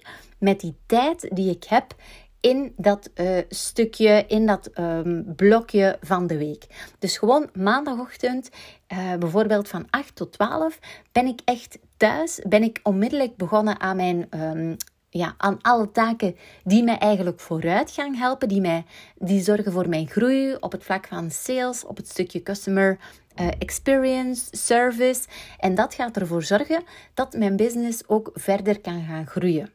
met 0.46 0.60
die 0.60 0.76
tijd 0.86 1.30
die 1.34 1.50
ik 1.50 1.64
heb 1.64 1.96
in 2.40 2.74
dat 2.78 3.10
uh, 3.16 3.38
stukje, 3.50 4.26
in 4.28 4.46
dat 4.46 4.70
um, 4.80 5.34
blokje 5.36 5.98
van 6.02 6.28
de 6.28 6.38
week. 6.38 6.66
Dus 7.00 7.18
gewoon 7.18 7.50
maandagochtend, 7.54 8.50
uh, 8.94 9.16
bijvoorbeeld 9.16 9.68
van 9.68 9.88
8 9.90 10.16
tot 10.16 10.32
12, 10.32 10.80
ben 11.12 11.26
ik 11.26 11.42
echt 11.46 11.80
thuis. 11.98 12.40
Ben 12.48 12.64
ik 12.64 12.80
onmiddellijk 12.84 13.36
begonnen 13.36 13.80
aan 13.80 13.96
mijn. 13.96 14.28
Um, 14.30 14.76
ja, 15.10 15.34
aan 15.38 15.62
alle 15.62 15.92
taken 15.92 16.36
die 16.64 16.84
mij 16.84 16.98
eigenlijk 16.98 17.40
vooruit 17.40 17.92
gaan 17.92 18.16
helpen, 18.16 18.48
die, 18.48 18.62
mij, 18.62 18.86
die 19.16 19.44
zorgen 19.44 19.72
voor 19.72 19.90
mijn 19.90 20.08
groei 20.08 20.56
op 20.60 20.72
het 20.72 20.84
vlak 20.84 21.08
van 21.08 21.32
sales, 21.32 21.86
op 21.86 21.98
het 21.98 22.10
stukje 22.10 22.44
customer 22.44 22.98
uh, 23.40 23.48
experience, 23.60 24.46
service. 24.52 25.22
En 25.60 25.76
dat 25.76 25.94
gaat 25.94 26.18
ervoor 26.18 26.44
zorgen 26.44 26.84
dat 27.14 27.34
mijn 27.34 27.56
business 27.56 28.08
ook 28.08 28.30
verder 28.34 28.82
kan 28.82 29.06
gaan 29.06 29.28
groeien. 29.28 29.70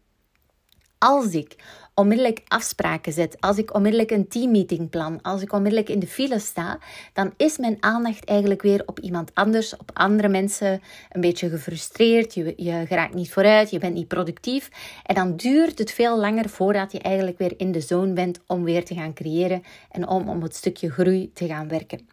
Als 1.01 1.35
ik 1.35 1.57
onmiddellijk 1.95 2.41
afspraken 2.49 3.13
zet, 3.13 3.37
als 3.41 3.59
ik 3.59 3.75
onmiddellijk 3.75 4.11
een 4.11 4.29
teammeeting 4.29 4.91
plan, 4.91 5.23
als 5.23 5.43
ik 5.43 5.53
onmiddellijk 5.53 5.89
in 5.89 5.99
de 5.99 6.07
file 6.07 6.39
sta, 6.39 6.79
dan 7.13 7.33
is 7.37 7.59
mijn 7.59 7.77
aandacht 7.81 8.25
eigenlijk 8.25 8.63
weer 8.63 8.83
op 8.87 9.01
iemand 9.01 9.31
anders, 9.35 9.77
op 9.77 9.91
andere 9.93 10.29
mensen, 10.29 10.81
een 11.11 11.21
beetje 11.21 11.49
gefrustreerd. 11.49 12.35
Je, 12.35 12.55
je 12.57 12.85
geraakt 12.87 13.15
niet 13.15 13.33
vooruit, 13.33 13.71
je 13.71 13.79
bent 13.79 13.95
niet 13.95 14.09
productief. 14.09 14.71
En 15.07 15.15
dan 15.15 15.37
duurt 15.37 15.79
het 15.79 15.93
veel 15.93 16.19
langer 16.19 16.49
voordat 16.49 16.93
je 16.93 17.01
eigenlijk 17.01 17.39
weer 17.39 17.55
in 17.57 17.73
de 17.73 17.81
zone 17.81 18.13
bent 18.13 18.41
om 18.47 18.65
weer 18.65 18.85
te 18.85 18.95
gaan 18.95 19.15
creëren 19.15 19.63
en 19.91 20.09
om, 20.09 20.29
om 20.29 20.43
het 20.43 20.55
stukje 20.55 20.91
groei 20.91 21.31
te 21.33 21.47
gaan 21.47 21.69
werken. 21.69 22.09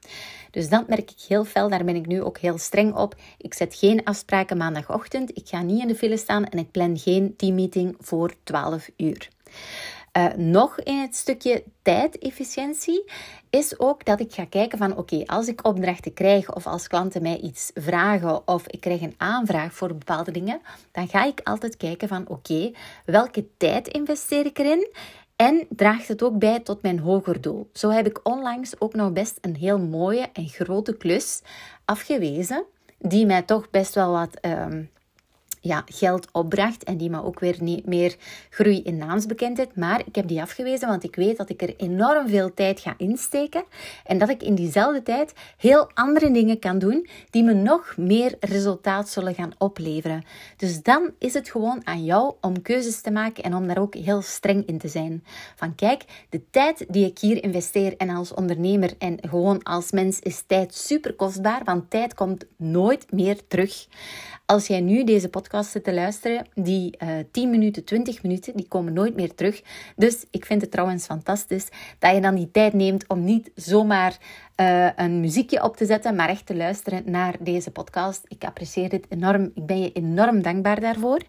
Dus 0.52 0.70
dat 0.70 0.88
merk 0.88 1.12
ik 1.12 1.22
heel 1.28 1.46
fel. 1.46 1.70
Daar 1.70 1.84
ben 1.84 1.96
ik 1.96 2.06
nu 2.06 2.22
ook 2.22 2.38
heel 2.38 2.58
streng 2.58 2.96
op. 2.96 3.16
Ik 3.38 3.54
zet 3.54 3.76
geen 3.76 4.04
afspraken 4.04 4.58
maandagochtend. 4.58 5.38
Ik 5.38 5.48
ga 5.48 5.62
niet 5.62 5.82
in 5.82 5.88
de 5.88 5.96
file 5.96 6.18
staan 6.18 6.46
en 6.46 6.58
ik 6.58 6.72
plan 6.72 6.98
geen 6.98 7.36
teammeeting 7.36 7.96
voor 8.00 8.34
12 8.44 8.90
uur. 8.98 9.30
Uh, 10.18 10.26
nog 10.36 10.80
in 10.80 11.00
het 11.00 11.16
stukje 11.16 11.64
tijdefficiëntie 11.82 13.12
is 13.50 13.80
ook 13.80 14.06
dat 14.06 14.20
ik 14.20 14.34
ga 14.34 14.46
kijken 14.46 14.78
van 14.78 14.98
oké, 14.98 15.24
als 15.26 15.48
ik 15.48 15.66
opdrachten 15.68 16.14
krijg 16.14 16.56
of 16.56 16.68
als 16.68 16.88
klanten 16.88 17.22
mij 17.22 17.38
iets 17.38 17.72
vragen 17.74 18.48
of 18.48 18.68
ik 18.68 18.82
krijg 18.82 19.02
een 19.02 19.16
aanvraag 19.18 19.74
voor 19.74 19.88
bepaalde 19.88 20.32
dingen, 20.32 20.62
dan 20.92 21.08
ga 21.08 21.26
ik 21.26 21.40
altijd 21.44 21.78
kijken 21.78 22.08
van 22.08 22.28
oké, 22.28 22.72
welke 23.06 23.48
tijd 23.58 23.88
investeer 23.88 24.46
ik 24.46 24.60
erin 24.60 24.88
en 25.36 25.66
draagt 25.70 26.08
het 26.08 26.24
ook 26.24 26.40
bij 26.40 26.60
tot 26.60 26.82
mijn 26.82 27.00
hoger 27.00 27.42
doel. 27.42 27.70
Zo 27.74 27.90
heb 27.90 28.08
ik 28.08 28.20
onlangs 28.24 28.82
ook 28.82 28.94
nog 28.94 29.12
best 29.14 29.38
een 29.42 29.56
heel 29.56 29.80
mooie 29.80 30.30
en 30.34 30.48
grote 30.48 30.98
klus 30.98 31.42
afgewezen, 31.86 32.66
die 33.00 33.26
mij 33.26 33.42
toch 33.42 33.70
best 33.70 33.96
wel 33.96 34.12
wat 34.12 34.36
ehm, 34.42 34.84
ja, 35.68 35.84
geld 35.86 36.28
opbracht 36.32 36.84
en 36.84 36.98
die 36.98 37.10
me 37.10 37.24
ook 37.24 37.40
weer 37.40 37.56
niet 37.60 37.86
meer 37.86 38.16
groei 38.50 38.82
in 38.82 38.98
naamsbekendheid. 38.98 39.76
Maar 39.76 40.02
ik 40.06 40.16
heb 40.16 40.28
die 40.28 40.42
afgewezen, 40.42 40.88
want 40.88 41.04
ik 41.04 41.16
weet 41.16 41.38
dat 41.38 41.50
ik 41.50 41.62
er 41.62 41.74
enorm 41.78 42.28
veel 42.28 42.54
tijd 42.54 42.80
ga 42.80 42.94
insteken 42.98 43.64
en 44.06 44.18
dat 44.18 44.30
ik 44.30 44.44
in 44.44 44.56
diezelfde 44.56 45.04
tijd 45.04 45.34
heel 45.58 45.92
andere 45.94 46.32
dingen 46.32 46.60
kan 46.60 46.80
doen 46.80 47.08
die 47.30 47.44
me 47.44 47.54
nog 47.54 47.98
meer 47.98 48.36
resultaat 48.40 49.10
zullen 49.10 49.36
gaan 49.36 49.54
opleveren. 49.58 50.24
Dus 50.58 50.82
dan 50.82 51.12
is 51.20 51.34
het 51.34 51.50
gewoon 51.50 51.82
aan 51.84 52.04
jou 52.04 52.34
om 52.42 52.62
keuzes 52.62 53.02
te 53.02 53.12
maken 53.12 53.44
en 53.44 53.56
om 53.56 53.68
daar 53.68 53.82
ook 53.82 53.96
heel 53.96 54.22
streng 54.22 54.68
in 54.68 54.78
te 54.78 54.88
zijn. 54.88 55.24
Van 55.56 55.76
kijk, 55.76 56.04
de 56.30 56.42
tijd 56.50 56.86
die 56.90 57.06
ik 57.06 57.20
hier 57.20 57.44
investeer 57.44 57.98
en 57.98 58.10
als 58.10 58.34
ondernemer 58.34 58.94
en 58.98 59.18
gewoon 59.30 59.64
als 59.64 59.92
mens 59.92 60.20
is 60.20 60.44
tijd 60.48 60.76
super 60.76 61.14
kostbaar, 61.14 61.62
want 61.64 61.90
tijd 61.90 62.14
komt 62.14 62.46
nooit 62.58 63.12
meer 63.12 63.48
terug. 63.48 63.88
Als 64.46 64.68
jij 64.68 64.82
nu 64.82 65.04
deze 65.04 65.30
podcast 65.30 65.57
te 65.62 65.94
luisteren, 65.94 66.48
die 66.54 66.98
uh, 67.00 67.20
eh, 67.20 67.26
10 67.32 67.50
minuten, 67.50 67.84
20 67.84 68.24
minuten, 68.24 68.56
die 68.56 68.68
komen 68.68 68.94
nooit 68.94 69.16
meer 69.16 69.36
terug. 69.36 69.62
Dus 69.96 70.26
ik 70.32 70.46
vind 70.46 70.62
het 70.62 70.72
trouwens 70.72 71.06
fantastisch 71.06 71.68
dat 72.00 72.14
je 72.14 72.22
dan 72.22 72.36
die 72.36 72.52
tijd 72.52 72.74
neemt 72.74 73.08
om 73.08 73.24
niet 73.24 73.52
zomaar 73.56 74.18
uh, 74.58 74.90
een 74.96 75.20
muziekje 75.20 75.64
op 75.64 75.78
te 75.78 75.86
zetten, 75.86 76.16
maar 76.16 76.30
echt 76.30 76.46
te 76.46 76.56
luisteren 76.56 77.04
naar 77.06 77.36
deze 77.40 77.72
podcast. 77.72 78.24
Ik 78.28 78.44
apprecieer 78.44 78.90
dit 78.90 79.06
enorm. 79.10 79.52
Ik 79.54 79.66
ben 79.66 79.82
je 79.82 79.92
enorm 79.92 80.42
dankbaar 80.42 80.80
daarvoor. 80.80 81.22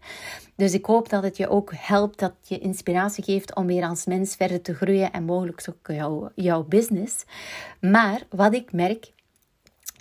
Dus 0.57 0.75
ik 0.75 0.85
hoop 0.85 1.09
dat 1.09 1.23
het 1.23 1.37
je 1.37 1.49
ook 1.49 1.73
helpt, 1.77 2.19
dat 2.19 2.35
je 2.43 2.59
inspiratie 2.59 3.25
geeft 3.25 3.55
om 3.55 3.67
weer 3.67 3.85
als 3.85 4.07
mens 4.07 4.37
verder 4.37 4.63
te 4.63 4.75
groeien 4.75 5.13
en 5.13 5.25
mogelijk 5.25 5.67
ook 5.69 5.97
jouw, 5.97 6.31
jouw 6.35 6.65
business. 6.65 7.25
Maar 7.81 8.23
wat 8.31 8.55
ik 8.55 8.73
merk 8.73 9.13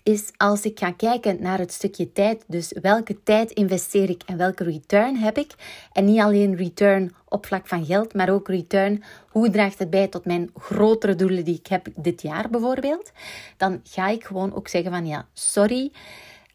is 0.08 0.32
als 0.38 0.62
ik 0.62 0.80
ga 0.80 0.92
kijken 0.92 1.38
naar 1.42 1.60
het 1.60 1.72
stukje 1.72 2.12
tijd, 2.12 2.44
dus 2.48 2.74
welke 2.82 3.24
tijd 3.24 3.52
investeer 3.52 4.10
ik 4.10 4.24
en 4.26 4.38
welke 4.38 4.64
return 4.64 5.16
heb 5.16 5.38
ik. 5.38 5.56
En 5.92 6.06
niet 6.06 6.20
alleen 6.20 6.56
return 6.56 7.14
op 7.30 7.46
vlak 7.46 7.68
van 7.68 7.86
geld, 7.86 8.14
maar 8.14 8.30
ook 8.30 8.48
return, 8.48 9.04
hoe 9.30 9.50
draagt 9.50 9.80
het 9.80 9.90
bij 9.90 10.08
tot 10.08 10.26
mijn 10.26 10.50
grotere 10.56 11.16
doelen 11.16 11.46
die 11.46 11.60
ik 11.60 11.68
heb 11.68 11.88
dit 11.96 12.22
jaar 12.22 12.50
bijvoorbeeld. 12.50 13.12
Dan 13.58 13.80
ga 13.84 14.08
ik 14.08 14.24
gewoon 14.24 14.56
ook 14.56 14.68
zeggen 14.68 14.92
van 14.92 15.06
ja, 15.06 15.28
sorry. 15.34 15.92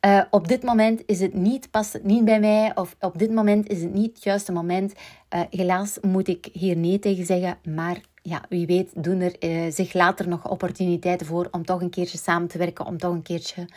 Uh, 0.07 0.23
op 0.31 0.49
dit 0.49 0.63
moment 0.63 1.03
is 1.07 1.21
het 1.21 1.35
niet, 1.35 1.71
past 1.71 1.93
het 1.93 2.05
niet 2.05 2.25
bij 2.25 2.41
mij, 2.41 2.73
of 2.75 2.97
op 3.01 3.19
dit 3.19 3.31
moment 3.31 3.69
is 3.69 3.83
het 3.83 3.95
niet 3.95 4.15
het 4.15 4.25
juiste 4.25 4.53
moment. 4.53 4.93
Uh, 5.35 5.41
helaas 5.51 5.99
moet 6.01 6.29
ik 6.29 6.49
hier 6.53 6.77
nee 6.77 6.99
tegen 6.99 7.27
zeggen, 7.27 7.59
maar 7.75 8.01
ja, 8.23 8.43
wie 8.49 8.67
weet 8.67 9.05
doen 9.05 9.21
er 9.21 9.35
uh, 9.41 9.73
zich 9.73 9.93
later 9.93 10.29
nog 10.29 10.49
opportuniteiten 10.49 11.27
voor 11.27 11.49
om 11.51 11.65
toch 11.65 11.81
een 11.81 11.91
keertje 11.91 12.19
samen 12.19 12.49
te 12.49 12.59
werken, 12.59 12.87
om 12.87 12.99
toch 12.99 13.13
een 13.13 13.23
keertje 13.23 13.69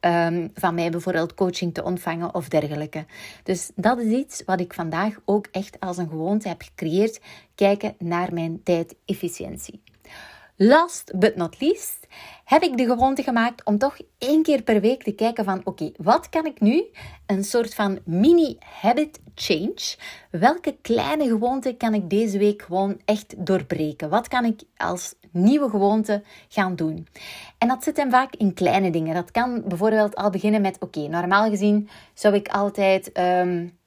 um, 0.00 0.50
van 0.54 0.74
mij 0.74 0.90
bijvoorbeeld 0.90 1.34
coaching 1.34 1.74
te 1.74 1.84
ontvangen 1.84 2.34
of 2.34 2.48
dergelijke. 2.48 3.04
Dus 3.42 3.70
dat 3.74 3.98
is 3.98 4.12
iets 4.12 4.42
wat 4.46 4.60
ik 4.60 4.74
vandaag 4.74 5.14
ook 5.24 5.48
echt 5.50 5.80
als 5.80 5.96
een 5.96 6.08
gewoonte 6.08 6.48
heb 6.48 6.62
gecreëerd, 6.62 7.20
kijken 7.54 7.94
naar 7.98 8.34
mijn 8.34 8.62
tijdefficiëntie. 8.62 9.83
Last 10.56 11.18
but 11.18 11.36
not 11.36 11.60
least 11.60 12.06
heb 12.44 12.62
ik 12.62 12.76
de 12.76 12.84
gewoonte 12.84 13.22
gemaakt 13.22 13.64
om 13.64 13.78
toch 13.78 13.96
één 14.18 14.42
keer 14.42 14.62
per 14.62 14.80
week 14.80 15.02
te 15.02 15.12
kijken 15.12 15.44
van 15.44 15.60
oké, 15.64 15.92
wat 15.96 16.28
kan 16.28 16.46
ik 16.46 16.60
nu? 16.60 16.84
Een 17.26 17.44
soort 17.44 17.74
van 17.74 17.98
mini 18.04 18.58
habit 18.60 19.20
change. 19.34 19.96
Welke 20.30 20.76
kleine 20.82 21.26
gewoonte 21.26 21.74
kan 21.76 21.94
ik 21.94 22.10
deze 22.10 22.38
week 22.38 22.62
gewoon 22.62 23.00
echt 23.04 23.46
doorbreken? 23.46 24.08
Wat 24.08 24.28
kan 24.28 24.44
ik 24.44 24.62
als 24.76 25.14
nieuwe 25.30 25.70
gewoonte 25.70 26.22
gaan 26.48 26.76
doen? 26.76 27.06
En 27.58 27.68
dat 27.68 27.84
zit 27.84 27.96
hem 27.96 28.10
vaak 28.10 28.34
in 28.34 28.54
kleine 28.54 28.90
dingen. 28.90 29.14
Dat 29.14 29.30
kan 29.30 29.62
bijvoorbeeld 29.66 30.14
al 30.14 30.30
beginnen 30.30 30.60
met 30.60 30.76
oké, 30.80 31.08
normaal 31.08 31.50
gezien 31.50 31.88
zou 32.14 32.34
ik 32.34 32.48
altijd... 32.48 33.18
Um, 33.18 33.82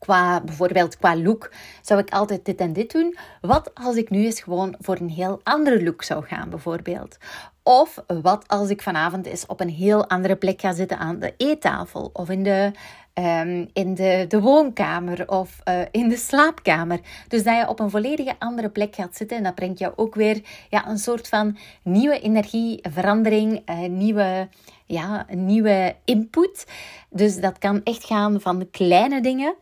qua 0.00 0.40
bijvoorbeeld 0.40 0.96
qua 0.96 1.16
look 1.16 1.50
zou 1.82 2.00
ik 2.00 2.10
altijd 2.10 2.44
dit 2.44 2.58
en 2.58 2.72
dit 2.72 2.92
doen. 2.92 3.16
Wat 3.40 3.70
als 3.74 3.96
ik 3.96 4.10
nu 4.10 4.24
eens 4.24 4.40
gewoon 4.40 4.74
voor 4.78 4.96
een 4.96 5.10
heel 5.10 5.40
andere 5.42 5.84
look 5.84 6.02
zou 6.02 6.24
gaan 6.24 6.50
bijvoorbeeld? 6.50 7.16
Of 7.62 8.04
wat 8.22 8.48
als 8.48 8.70
ik 8.70 8.82
vanavond 8.82 9.26
eens 9.26 9.46
op 9.46 9.60
een 9.60 9.68
heel 9.68 10.08
andere 10.08 10.36
plek 10.36 10.60
ga 10.60 10.72
zitten 10.72 10.98
aan 10.98 11.18
de 11.18 11.34
eettafel 11.36 12.10
of 12.12 12.30
in 12.30 12.42
de, 12.42 12.70
um, 13.14 13.68
in 13.72 13.94
de, 13.94 14.24
de 14.28 14.40
woonkamer 14.40 15.28
of 15.28 15.58
uh, 15.68 15.80
in 15.90 16.08
de 16.08 16.16
slaapkamer. 16.16 17.00
Dus 17.28 17.42
dat 17.42 17.56
je 17.56 17.68
op 17.68 17.80
een 17.80 17.90
volledige 17.90 18.34
andere 18.38 18.68
plek 18.68 18.94
gaat 18.94 19.16
zitten 19.16 19.36
en 19.36 19.42
dat 19.42 19.54
brengt 19.54 19.78
jou 19.78 19.92
ook 19.96 20.14
weer 20.14 20.42
ja, 20.68 20.88
een 20.88 20.98
soort 20.98 21.28
van 21.28 21.56
nieuwe 21.82 22.20
energie, 22.20 22.78
verandering, 22.90 23.70
uh, 23.70 23.88
nieuwe, 23.88 24.48
ja, 24.90 25.26
nieuwe 25.28 25.94
input. 26.04 26.66
Dus 27.10 27.40
dat 27.40 27.58
kan 27.58 27.80
echt 27.84 28.04
gaan 28.04 28.40
van 28.40 28.68
kleine 28.70 29.20
dingen. 29.22 29.54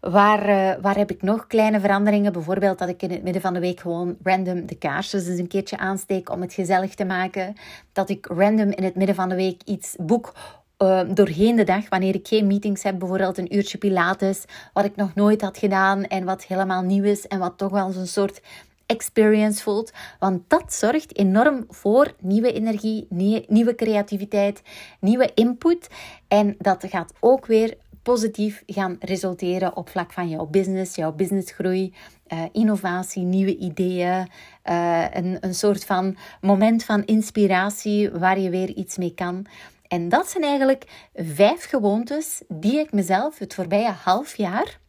Waar, 0.00 0.48
uh, 0.48 0.82
waar 0.82 0.96
heb 0.96 1.10
ik 1.10 1.22
nog 1.22 1.46
kleine 1.46 1.80
veranderingen? 1.80 2.32
Bijvoorbeeld 2.32 2.78
dat 2.78 2.88
ik 2.88 3.02
in 3.02 3.10
het 3.10 3.22
midden 3.22 3.42
van 3.42 3.54
de 3.54 3.60
week 3.60 3.80
gewoon 3.80 4.16
random 4.22 4.66
de 4.66 4.74
kaarsjes 4.74 5.26
eens 5.26 5.38
een 5.38 5.48
keertje 5.48 5.78
aansteek 5.78 6.30
om 6.30 6.40
het 6.40 6.52
gezellig 6.52 6.94
te 6.94 7.04
maken. 7.04 7.54
Dat 7.92 8.10
ik 8.10 8.26
random 8.26 8.70
in 8.70 8.84
het 8.84 8.94
midden 8.94 9.14
van 9.14 9.28
de 9.28 9.34
week 9.34 9.62
iets 9.64 9.96
boek 9.98 10.32
uh, 10.78 11.00
doorheen 11.08 11.56
de 11.56 11.64
dag, 11.64 11.88
wanneer 11.88 12.14
ik 12.14 12.28
geen 12.28 12.46
meetings 12.46 12.82
heb, 12.82 12.98
bijvoorbeeld 12.98 13.38
een 13.38 13.56
uurtje 13.56 13.78
Pilates, 13.78 14.44
wat 14.72 14.84
ik 14.84 14.96
nog 14.96 15.14
nooit 15.14 15.40
had 15.40 15.58
gedaan 15.58 16.04
en 16.04 16.24
wat 16.24 16.44
helemaal 16.44 16.82
nieuw 16.82 17.04
is 17.04 17.26
en 17.26 17.38
wat 17.38 17.58
toch 17.58 17.70
wel 17.70 17.94
een 17.94 18.06
soort 18.06 18.40
experience 18.92 19.62
voelt. 19.62 19.92
Want 20.18 20.42
dat 20.48 20.72
zorgt 20.72 21.16
enorm 21.16 21.64
voor 21.68 22.12
nieuwe 22.20 22.52
energie, 22.52 23.06
nieuwe 23.48 23.74
creativiteit, 23.74 24.62
nieuwe 25.00 25.30
input. 25.34 25.88
En 26.28 26.54
dat 26.58 26.84
gaat 26.88 27.12
ook 27.20 27.46
weer 27.46 27.76
positief 28.02 28.62
gaan 28.66 28.96
resulteren 29.00 29.76
op 29.76 29.88
vlak 29.88 30.12
van 30.12 30.28
jouw 30.28 30.46
business, 30.46 30.94
jouw 30.94 31.12
businessgroei, 31.12 31.94
uh, 32.32 32.42
innovatie, 32.52 33.22
nieuwe 33.22 33.56
ideeën, 33.56 34.28
uh, 34.64 35.04
een, 35.10 35.36
een 35.40 35.54
soort 35.54 35.84
van 35.84 36.16
moment 36.40 36.84
van 36.84 37.04
inspiratie 37.04 38.10
waar 38.10 38.38
je 38.38 38.50
weer 38.50 38.68
iets 38.68 38.96
mee 38.96 39.14
kan. 39.14 39.46
En 39.88 40.08
dat 40.08 40.28
zijn 40.28 40.44
eigenlijk 40.44 41.08
vijf 41.14 41.64
gewoontes 41.64 42.42
die 42.48 42.78
ik 42.78 42.92
mezelf 42.92 43.38
het 43.38 43.54
voorbije 43.54 43.90
half 43.90 44.36
jaar 44.36 44.80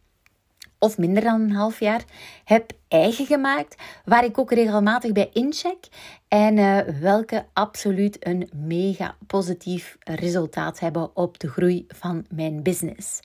of 0.84 0.98
minder 0.98 1.24
dan 1.24 1.42
een 1.42 1.52
half 1.52 1.80
jaar 1.80 2.04
heb 2.44 2.72
eigen 2.88 3.26
gemaakt, 3.26 3.76
waar 4.06 4.24
ik 4.24 4.38
ook 4.38 4.52
regelmatig 4.52 5.12
bij 5.12 5.30
incheck 5.34 5.88
en 6.28 6.58
uh, 6.58 6.80
welke 7.02 7.46
absoluut 7.54 8.28
een 8.28 8.50
mega 8.54 9.16
positief 9.28 9.98
resultaat 10.04 10.80
hebben 10.80 11.16
op 11.16 11.40
de 11.40 11.48
groei 11.48 11.86
van 11.88 12.26
mijn 12.30 12.64
business. 12.64 13.20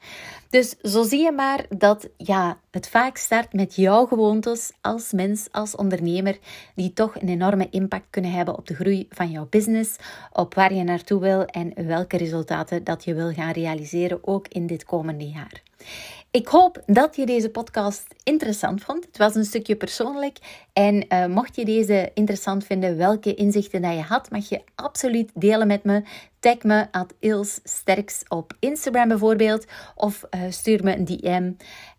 Dus 0.51 0.77
zo 0.83 1.03
zie 1.03 1.23
je 1.23 1.33
maar 1.33 1.67
dat 1.69 2.09
ja, 2.17 2.59
het 2.71 2.89
vaak 2.89 3.17
start 3.17 3.53
met 3.53 3.75
jouw 3.75 4.07
gewoontes 4.07 4.73
als 4.81 5.13
mens, 5.13 5.49
als 5.51 5.77
ondernemer, 5.77 6.39
die 6.75 6.93
toch 6.93 7.21
een 7.21 7.29
enorme 7.29 7.69
impact 7.71 8.07
kunnen 8.11 8.33
hebben 8.33 8.57
op 8.57 8.67
de 8.67 8.75
groei 8.75 9.07
van 9.11 9.31
jouw 9.31 9.47
business, 9.51 9.97
op 10.33 10.55
waar 10.55 10.75
je 10.75 10.85
naartoe 10.85 11.21
wil 11.21 11.45
en 11.45 11.87
welke 11.87 12.17
resultaten 12.17 12.85
dat 12.85 13.05
je 13.05 13.15
wil 13.15 13.33
gaan 13.33 13.53
realiseren 13.53 14.19
ook 14.21 14.49
in 14.49 14.67
dit 14.67 14.85
komende 14.85 15.29
jaar. 15.29 15.68
Ik 16.31 16.49
hoop 16.49 16.83
dat 16.87 17.17
je 17.17 17.27
deze 17.27 17.51
podcast 17.51 18.07
interessant 18.23 18.85
vond. 18.85 19.05
Het 19.05 19.19
was 19.19 19.35
een 19.35 19.45
stukje 19.45 19.77
persoonlijk. 19.77 20.39
En 20.73 21.05
uh, 21.09 21.27
mocht 21.27 21.57
je 21.57 21.65
deze 21.65 22.11
interessant 22.15 22.65
vinden, 22.65 22.97
welke 22.97 23.35
inzichten 23.35 23.83
dat 23.83 23.93
je 23.93 24.01
had, 24.01 24.31
mag 24.31 24.49
je 24.49 24.63
absoluut 24.75 25.31
delen 25.35 25.67
met 25.67 25.85
me. 25.85 26.03
Tag 26.41 26.63
me 26.63 26.87
at 26.91 27.15
op 28.29 28.53
Instagram 28.59 29.09
bijvoorbeeld. 29.09 29.67
Of 29.95 30.25
uh, 30.31 30.41
stuur 30.49 30.85
me 30.85 30.97
een 30.97 31.05
DM. 31.05 31.53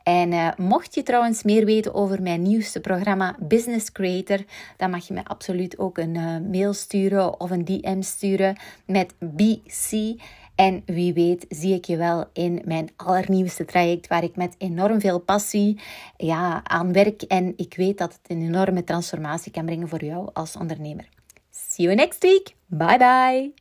En 0.03 0.31
uh, 0.31 0.49
mocht 0.57 0.95
je 0.95 1.03
trouwens 1.03 1.43
meer 1.43 1.65
weten 1.65 1.93
over 1.93 2.21
mijn 2.21 2.41
nieuwste 2.41 2.79
programma 2.79 3.35
Business 3.39 3.91
Creator, 3.91 4.39
dan 4.77 4.89
mag 4.89 5.07
je 5.07 5.13
me 5.13 5.25
absoluut 5.25 5.77
ook 5.77 5.97
een 5.97 6.49
mail 6.49 6.73
sturen 6.73 7.39
of 7.39 7.51
een 7.51 7.65
DM 7.65 8.01
sturen 8.01 8.57
met 8.85 9.13
BC. 9.19 10.15
En 10.59 10.81
wie 10.85 11.13
weet 11.13 11.45
zie 11.49 11.73
ik 11.73 11.85
je 11.85 11.97
wel 11.97 12.25
in 12.33 12.61
mijn 12.65 12.89
allernieuwste 12.95 13.65
traject 13.65 14.07
waar 14.07 14.23
ik 14.23 14.35
met 14.35 14.55
enorm 14.57 14.99
veel 14.99 15.19
passie 15.19 15.79
ja, 16.17 16.61
aan 16.63 16.93
werk. 16.93 17.21
En 17.21 17.53
ik 17.55 17.73
weet 17.77 17.97
dat 17.97 18.11
het 18.11 18.31
een 18.31 18.41
enorme 18.41 18.83
transformatie 18.83 19.51
kan 19.51 19.65
brengen 19.65 19.89
voor 19.89 20.03
jou 20.03 20.29
als 20.33 20.55
ondernemer. 20.55 21.07
See 21.51 21.85
you 21.85 21.95
next 21.95 22.23
week. 22.23 22.55
Bye 22.65 22.97
bye. 22.97 23.53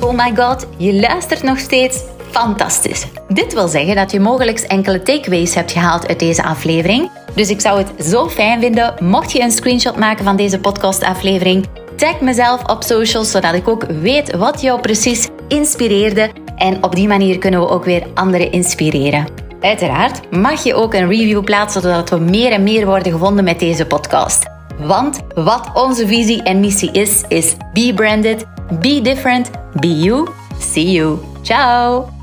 Oh 0.00 0.16
my 0.16 0.36
god, 0.36 0.66
je 0.78 1.00
luistert 1.00 1.42
nog 1.42 1.58
steeds. 1.58 2.04
Fantastisch. 2.30 3.06
Dit 3.28 3.52
wil 3.52 3.68
zeggen 3.68 3.94
dat 3.94 4.10
je 4.10 4.20
mogelijk 4.20 4.58
enkele 4.58 5.02
takeaways 5.02 5.54
hebt 5.54 5.72
gehaald 5.72 6.08
uit 6.08 6.18
deze 6.18 6.42
aflevering. 6.42 7.10
Dus 7.34 7.50
ik 7.50 7.60
zou 7.60 7.82
het 7.82 8.04
zo 8.04 8.28
fijn 8.28 8.60
vinden 8.60 8.94
mocht 9.04 9.32
je 9.32 9.40
een 9.40 9.50
screenshot 9.50 9.96
maken 9.96 10.24
van 10.24 10.36
deze 10.36 10.60
podcastaflevering 10.60 11.66
Tag 12.00 12.20
mezelf 12.20 12.64
op 12.64 12.82
socials, 12.82 13.30
zodat 13.30 13.54
ik 13.54 13.68
ook 13.68 13.84
weet 13.84 14.36
wat 14.36 14.60
jou 14.60 14.80
precies 14.80 15.28
inspireerde. 15.48 16.30
En 16.56 16.84
op 16.84 16.94
die 16.94 17.08
manier 17.08 17.38
kunnen 17.38 17.60
we 17.60 17.68
ook 17.68 17.84
weer 17.84 18.06
anderen 18.14 18.52
inspireren. 18.52 19.26
Uiteraard 19.60 20.30
mag 20.30 20.64
je 20.64 20.74
ook 20.74 20.94
een 20.94 21.08
review 21.08 21.44
plaatsen, 21.44 21.82
zodat 21.82 22.10
we 22.10 22.18
meer 22.18 22.52
en 22.52 22.62
meer 22.62 22.86
worden 22.86 23.12
gevonden 23.12 23.44
met 23.44 23.58
deze 23.58 23.86
podcast. 23.86 24.44
Want 24.78 25.20
wat 25.34 25.70
onze 25.74 26.06
visie 26.06 26.42
en 26.42 26.60
missie 26.60 26.92
is, 26.92 27.24
is 27.28 27.56
be 27.72 27.92
branded, 27.94 28.46
be 28.80 29.00
different, 29.02 29.50
be 29.80 30.00
you. 30.00 30.28
See 30.58 30.90
you. 30.90 31.18
Ciao! 31.42 32.19